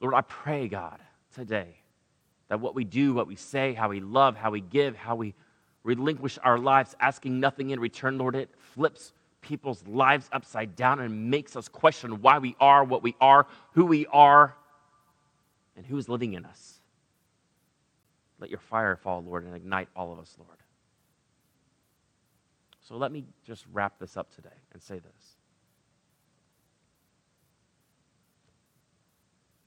Lord, 0.00 0.14
I 0.14 0.22
pray, 0.22 0.68
God, 0.68 0.98
today 1.34 1.76
that 2.48 2.60
what 2.60 2.74
we 2.74 2.84
do, 2.84 3.14
what 3.14 3.28
we 3.28 3.36
say, 3.36 3.74
how 3.74 3.88
we 3.88 4.00
love, 4.00 4.36
how 4.36 4.50
we 4.50 4.60
give, 4.60 4.96
how 4.96 5.14
we 5.14 5.34
relinquish 5.84 6.38
our 6.42 6.58
lives, 6.58 6.96
asking 7.00 7.38
nothing 7.38 7.70
in 7.70 7.78
return, 7.80 8.18
Lord, 8.18 8.34
it 8.34 8.50
flips 8.74 9.12
people's 9.40 9.86
lives 9.86 10.28
upside 10.32 10.76
down 10.76 11.00
and 11.00 11.30
makes 11.30 11.56
us 11.56 11.68
question 11.68 12.20
why 12.22 12.38
we 12.38 12.56
are 12.60 12.84
what 12.84 13.02
we 13.02 13.14
are, 13.20 13.46
who 13.72 13.86
we 13.86 14.06
are, 14.06 14.54
and 15.76 15.86
who 15.86 15.96
is 15.96 16.08
living 16.08 16.34
in 16.34 16.44
us. 16.44 16.80
Let 18.38 18.50
your 18.50 18.58
fire 18.58 18.96
fall, 18.96 19.22
Lord, 19.22 19.44
and 19.44 19.54
ignite 19.54 19.88
all 19.94 20.12
of 20.12 20.18
us, 20.18 20.34
Lord. 20.38 20.58
So 22.80 22.96
let 22.96 23.12
me 23.12 23.24
just 23.44 23.64
wrap 23.72 23.98
this 23.98 24.16
up 24.16 24.34
today 24.34 24.48
and 24.72 24.82
say 24.82 24.94
this. 24.94 25.36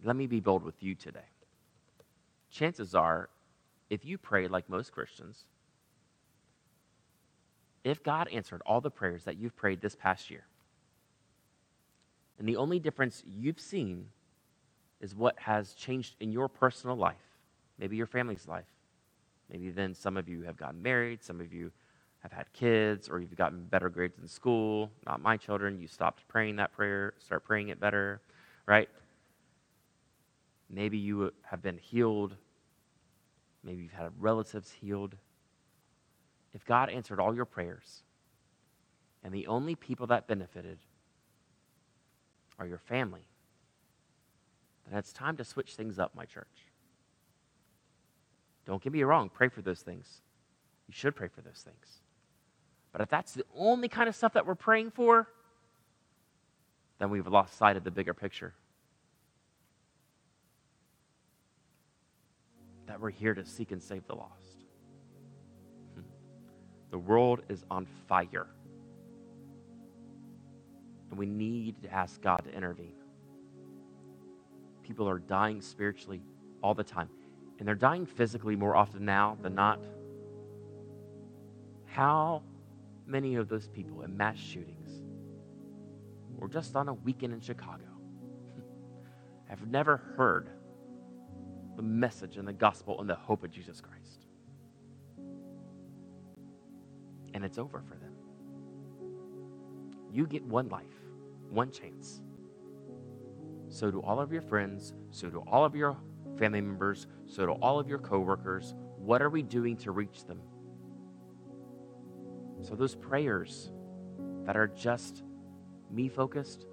Let 0.04 0.16
me 0.16 0.28
be 0.28 0.42
bold 0.42 0.64
with 0.64 0.84
you 0.84 0.96
today. 0.96 1.20
Chances 2.52 2.94
are, 2.94 3.30
if 3.90 4.06
you 4.06 4.18
pray 4.18 4.48
like 4.48 4.70
most 4.70 4.92
Christians, 4.92 5.46
if 7.84 8.04
God 8.04 8.28
answered 8.30 8.62
all 8.66 8.82
the 8.82 8.92
prayers 8.92 9.24
that 9.26 9.38
you've 9.38 9.56
prayed 9.56 9.82
this 9.82 9.96
past 9.96 10.30
year, 10.30 10.46
and 12.40 12.48
the 12.48 12.56
only 12.58 12.80
difference 12.80 13.24
you've 13.26 13.60
seen 13.60 14.08
is 15.00 15.16
what 15.16 15.38
has 15.40 15.74
changed 15.74 16.16
in 16.20 16.32
your 16.32 16.48
personal 16.48 16.96
life, 16.96 17.16
maybe 17.78 17.96
your 17.96 18.08
family's 18.08 18.48
life. 18.48 18.66
Maybe 19.52 19.70
then 19.70 19.94
some 19.94 20.18
of 20.18 20.28
you 20.28 20.44
have 20.44 20.58
gotten 20.58 20.82
married, 20.82 21.24
some 21.24 21.40
of 21.40 21.54
you 21.54 21.72
have 22.20 22.32
had 22.32 22.52
kids, 22.54 23.10
or 23.10 23.20
you've 23.20 23.36
gotten 23.36 23.66
better 23.66 23.90
grades 23.90 24.18
in 24.18 24.28
school. 24.28 24.90
Not 25.06 25.22
my 25.22 25.38
children. 25.38 25.78
You 25.80 25.88
stopped 25.88 26.28
praying 26.28 26.56
that 26.56 26.72
prayer, 26.72 27.14
start 27.20 27.44
praying 27.44 27.68
it 27.68 27.80
better, 27.80 28.22
right? 28.66 28.90
Maybe 30.70 30.98
you 30.98 31.34
have 31.44 31.62
been 31.62 31.78
healed. 31.78 32.36
Maybe 33.64 33.84
you've 33.84 33.92
had 33.92 34.12
relatives 34.18 34.72
healed 34.72 35.16
if 36.54 36.66
God 36.66 36.90
answered 36.90 37.20
all 37.20 37.36
your 37.36 37.46
prayers 37.46 38.04
and 39.24 39.34
the 39.34 39.48
only 39.48 39.76
people 39.76 40.08
that 40.08 40.28
benefited 40.28 40.80
are 42.60 42.68
your 42.68 42.78
family, 42.78 43.26
then 44.90 45.00
it's 45.00 45.14
time 45.14 45.38
to 45.38 45.44
switch 45.44 45.76
things 45.76 45.98
up, 45.98 46.14
my 46.16 46.26
church. 46.26 46.70
Don't 48.66 48.82
get 48.82 48.94
me 48.94 49.04
wrong, 49.04 49.30
pray 49.34 49.50
for 49.50 49.62
those 49.62 49.82
things. 49.82 50.22
You 50.88 50.94
should 50.94 51.16
pray 51.16 51.28
for 51.28 51.42
those 51.42 51.64
things. 51.64 52.02
But 52.92 53.02
if 53.02 53.10
that's 53.10 53.34
the 53.34 53.46
only 53.56 53.88
kind 53.88 54.08
of 54.08 54.16
stuff 54.16 54.34
that 54.34 54.46
we're 54.46 54.56
praying 54.56 54.92
for, 54.92 55.28
then 57.00 57.10
we've 57.10 57.28
lost 57.28 57.58
sight 57.58 57.76
of 57.76 57.84
the 57.84 57.92
bigger 57.92 58.14
picture. 58.14 58.54
That 62.86 63.00
we're 63.00 63.10
here 63.10 63.34
to 63.34 63.46
seek 63.46 63.72
and 63.72 63.82
save 63.82 64.06
the 64.08 64.16
lost. 64.16 64.53
The 66.94 67.00
world 67.00 67.42
is 67.50 67.66
on 67.72 67.88
fire. 68.08 68.46
And 71.10 71.18
we 71.18 71.26
need 71.26 71.82
to 71.82 71.92
ask 71.92 72.22
God 72.22 72.44
to 72.44 72.56
intervene. 72.56 72.94
People 74.84 75.10
are 75.10 75.18
dying 75.18 75.60
spiritually 75.60 76.22
all 76.62 76.76
the 76.76 76.84
time, 76.84 77.10
and 77.58 77.68
they're 77.68 77.74
dying 77.74 78.06
physically 78.06 78.56
more 78.56 78.76
often 78.76 79.06
now 79.06 79.40
than 79.42 79.56
not. 79.56 79.80
How 81.86 82.44
many 83.08 83.38
of 83.38 83.50
those 83.50 83.68
people 83.68 84.04
in 84.04 84.16
mass 84.16 84.38
shootings 84.38 85.02
were 86.38 86.48
just 86.48 86.76
on 86.76 86.90
a 86.90 86.94
weekend 86.94 87.34
in 87.34 87.42
Chicago 87.42 87.86
have 89.50 89.66
never 89.66 89.98
heard 90.16 90.48
the 91.76 91.82
message 91.82 92.38
and 92.38 92.48
the 92.48 92.54
gospel 92.54 93.02
and 93.02 93.10
the 93.10 93.16
hope 93.16 93.44
of 93.44 93.50
Jesus 93.50 93.82
Christ? 93.82 94.23
And 97.44 97.50
it's 97.50 97.58
over 97.58 97.84
for 97.86 97.96
them. 97.96 98.14
You 100.14 100.26
get 100.26 100.46
one 100.46 100.70
life, 100.70 100.86
one 101.50 101.72
chance. 101.72 102.22
So 103.68 103.92
do 103.92 104.00
all 104.00 104.22
of 104.22 104.32
your 104.32 104.42
friends, 104.42 104.94
so 105.12 105.30
do 105.30 105.44
all 105.46 105.66
of 105.66 105.76
your 105.76 105.98
family 106.38 106.62
members, 106.62 107.06
so 107.26 107.46
do 107.46 107.52
all 107.54 107.80
of 107.80 107.90
your 107.90 108.00
coworkers. 108.00 108.76
What 108.98 109.22
are 109.22 109.30
we 109.30 109.42
doing 109.42 109.76
to 109.78 109.92
reach 109.92 110.24
them? 110.24 110.40
So 112.62 112.76
those 112.76 112.96
prayers 112.96 113.72
that 114.46 114.56
are 114.56 114.68
just 114.68 115.24
me 115.92 116.08
focused, 116.08 116.66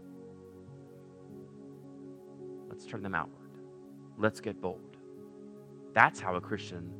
let's 2.68 2.86
turn 2.86 3.02
them 3.02 3.16
outward. 3.16 3.50
Let's 4.18 4.40
get 4.40 4.60
bold. 4.60 4.98
That's 5.94 6.20
how 6.20 6.36
a 6.36 6.40
Christian 6.40 6.92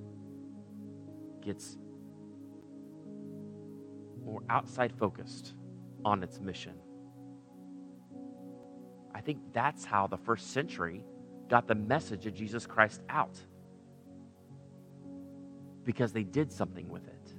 gets 1.41 1.77
more 4.31 4.43
outside 4.49 4.93
focused 4.93 5.55
on 6.05 6.23
its 6.23 6.39
mission. 6.41 6.75
I 9.13 9.21
think 9.21 9.39
that's 9.53 9.85
how 9.85 10.07
the 10.07 10.17
first 10.17 10.53
century 10.53 11.05
got 11.49 11.67
the 11.67 11.75
message 11.75 12.27
of 12.27 12.35
Jesus 12.35 12.65
Christ 12.65 13.03
out 13.09 13.37
because 15.85 16.13
they 16.13 16.23
did 16.23 16.53
something 16.53 16.89
with 16.89 17.09
it. 17.09 17.33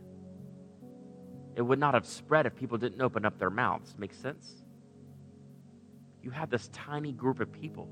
It 1.55 1.61
would 1.61 1.79
not 1.79 1.93
have 1.93 2.05
spread 2.05 2.45
if 2.45 2.55
people 2.55 2.77
didn't 2.77 3.01
open 3.01 3.25
up 3.25 3.39
their 3.39 3.49
mouths. 3.49 3.95
Make 3.97 4.13
sense? 4.13 4.63
You 6.21 6.29
had 6.29 6.49
this 6.49 6.69
tiny 6.73 7.13
group 7.13 7.39
of 7.39 7.51
people. 7.51 7.87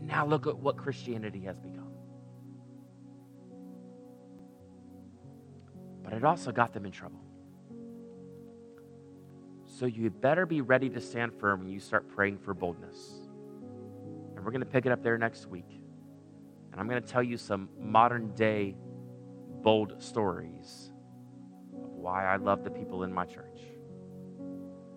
Now 0.00 0.26
look 0.26 0.46
at 0.46 0.56
what 0.56 0.78
Christianity 0.78 1.40
has 1.40 1.58
become. 1.58 1.92
But 6.08 6.16
it 6.16 6.24
also 6.24 6.52
got 6.52 6.72
them 6.72 6.86
in 6.86 6.92
trouble. 6.92 7.20
So 9.66 9.84
you 9.84 10.08
better 10.08 10.46
be 10.46 10.62
ready 10.62 10.88
to 10.88 11.02
stand 11.02 11.34
firm 11.34 11.60
when 11.60 11.68
you 11.68 11.80
start 11.80 12.08
praying 12.08 12.38
for 12.38 12.54
boldness. 12.54 12.96
And 14.34 14.42
we're 14.42 14.50
going 14.50 14.62
to 14.62 14.66
pick 14.66 14.86
it 14.86 14.92
up 14.92 15.02
there 15.02 15.18
next 15.18 15.48
week. 15.48 15.68
And 16.72 16.80
I'm 16.80 16.88
going 16.88 17.02
to 17.02 17.06
tell 17.06 17.22
you 17.22 17.36
some 17.36 17.68
modern 17.78 18.34
day 18.34 18.74
bold 19.62 20.02
stories 20.02 20.92
of 21.74 21.90
why 21.90 22.24
I 22.24 22.36
love 22.36 22.64
the 22.64 22.70
people 22.70 23.02
in 23.02 23.12
my 23.12 23.26
church. 23.26 23.60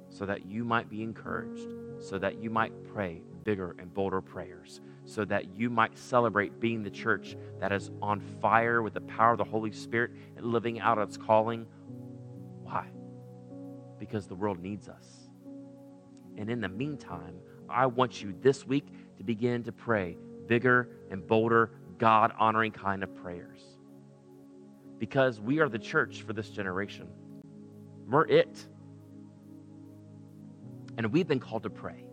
So 0.07 0.25
that 0.25 0.45
you 0.45 0.63
might 0.63 0.89
be 0.89 1.03
encouraged, 1.03 1.73
so 1.99 2.17
that 2.19 2.41
you 2.41 2.49
might 2.49 2.71
pray 2.85 3.21
bigger 3.43 3.75
and 3.79 3.93
bolder 3.93 4.21
prayers, 4.21 4.81
so 5.05 5.25
that 5.25 5.55
you 5.55 5.69
might 5.69 5.97
celebrate 5.97 6.59
being 6.59 6.83
the 6.83 6.91
church 6.91 7.35
that 7.59 7.71
is 7.71 7.91
on 8.01 8.19
fire 8.41 8.81
with 8.81 8.93
the 8.93 9.01
power 9.01 9.31
of 9.33 9.37
the 9.37 9.43
Holy 9.43 9.71
Spirit 9.71 10.11
and 10.37 10.45
living 10.45 10.79
out 10.79 10.97
its 10.97 11.17
calling. 11.17 11.65
Why? 12.63 12.87
because 14.01 14.25
the 14.25 14.33
world 14.33 14.59
needs 14.59 14.89
us. 14.89 15.05
And 16.35 16.49
in 16.49 16.59
the 16.59 16.67
meantime, 16.67 17.35
I 17.69 17.85
want 17.85 18.19
you 18.19 18.33
this 18.41 18.65
week 18.65 18.87
to 19.17 19.23
begin 19.23 19.63
to 19.65 19.71
pray 19.71 20.17
bigger 20.47 20.89
and 21.11 21.25
bolder, 21.25 21.69
God 21.99 22.33
honoring 22.39 22.71
kind 22.71 23.03
of 23.03 23.13
prayers. 23.13 23.61
Because 24.97 25.39
we 25.39 25.59
are 25.59 25.69
the 25.69 25.77
church 25.77 26.23
for 26.23 26.33
this 26.33 26.49
generation. 26.49 27.07
We're 28.07 28.25
it. 28.25 28.65
And 30.97 31.13
we've 31.13 31.27
been 31.27 31.39
called 31.39 31.61
to 31.63 31.69
pray. 31.69 32.03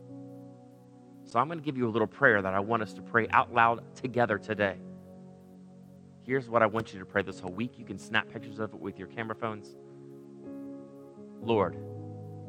So 1.29 1.38
I'm 1.38 1.47
going 1.47 1.59
to 1.59 1.64
give 1.64 1.77
you 1.77 1.87
a 1.87 1.91
little 1.91 2.07
prayer 2.07 2.41
that 2.41 2.55
I 2.55 2.61
want 2.61 2.83
us 2.83 2.95
to 2.95 3.03
pray 3.03 3.29
out 3.29 3.53
loud 3.53 3.83
together 3.95 4.38
today. 4.38 4.77
Here's 6.23 6.49
what 6.49 6.62
I 6.62 6.67
want 6.67 6.95
you 6.95 6.99
to 7.01 7.05
pray 7.05 7.21
this 7.21 7.38
whole 7.38 7.53
week. 7.53 7.79
You 7.79 7.85
can 7.85 7.99
snap 7.99 8.31
pictures 8.33 8.59
of 8.59 8.73
it 8.73 8.81
with 8.81 8.99
your 8.99 9.09
camera 9.09 9.37
phones. 9.37 9.77
Lord, 11.43 11.77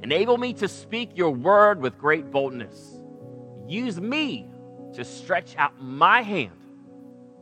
enable 0.01 0.37
me 0.37 0.53
to 0.53 0.67
speak 0.69 1.11
your 1.15 1.31
word 1.31 1.81
with 1.81 1.97
great 1.97 2.31
boldness. 2.31 3.01
Use 3.67 3.99
me 3.99 4.47
to 4.93 5.03
stretch 5.03 5.57
out 5.57 5.81
my 5.81 6.21
hand 6.21 6.55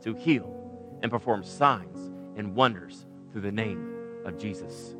to 0.02 0.14
heal 0.14 0.98
and 1.02 1.10
perform 1.10 1.44
signs 1.44 2.10
and 2.36 2.56
wonders 2.56 3.06
through 3.30 3.42
the 3.42 3.52
name 3.52 3.94
of 4.24 4.36
Jesus. 4.38 4.96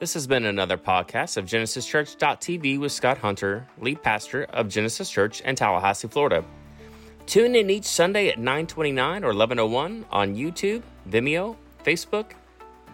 This 0.00 0.14
has 0.14 0.26
been 0.26 0.44
another 0.44 0.76
podcast 0.76 1.36
of 1.36 1.44
GenesisChurch.tv 1.44 2.80
with 2.80 2.90
Scott 2.90 3.18
Hunter, 3.18 3.68
lead 3.78 4.02
pastor 4.02 4.42
of 4.46 4.68
Genesis 4.68 5.08
Church 5.08 5.40
in 5.42 5.54
Tallahassee, 5.54 6.08
Florida. 6.08 6.44
Tune 7.26 7.54
in 7.54 7.70
each 7.70 7.84
Sunday 7.84 8.28
at 8.28 8.38
929 8.38 9.22
or 9.22 9.28
1101 9.28 10.04
on 10.10 10.34
YouTube, 10.34 10.82
Vimeo, 11.08 11.54
Facebook, 11.84 12.32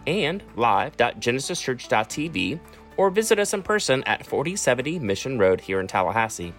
and 0.05 0.43
live.genesischurch.tv 0.55 2.59
or 2.97 3.09
visit 3.09 3.39
us 3.39 3.55
in 3.55 3.63
person 3.63 4.03
at 4.03 4.23
4070 4.23 4.99
Mission 4.99 5.39
Road 5.39 5.59
here 5.59 5.79
in 5.79 5.87
Tallahassee. 5.87 6.53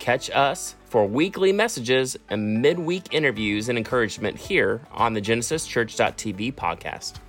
Catch 0.00 0.28
us 0.30 0.74
for 0.86 1.06
weekly 1.06 1.52
messages 1.52 2.16
and 2.30 2.60
midweek 2.60 3.14
interviews 3.14 3.68
and 3.68 3.78
encouragement 3.78 4.36
here 4.36 4.80
on 4.90 5.12
the 5.12 5.22
GenesisChurch.tv 5.22 6.54
podcast. 6.54 7.20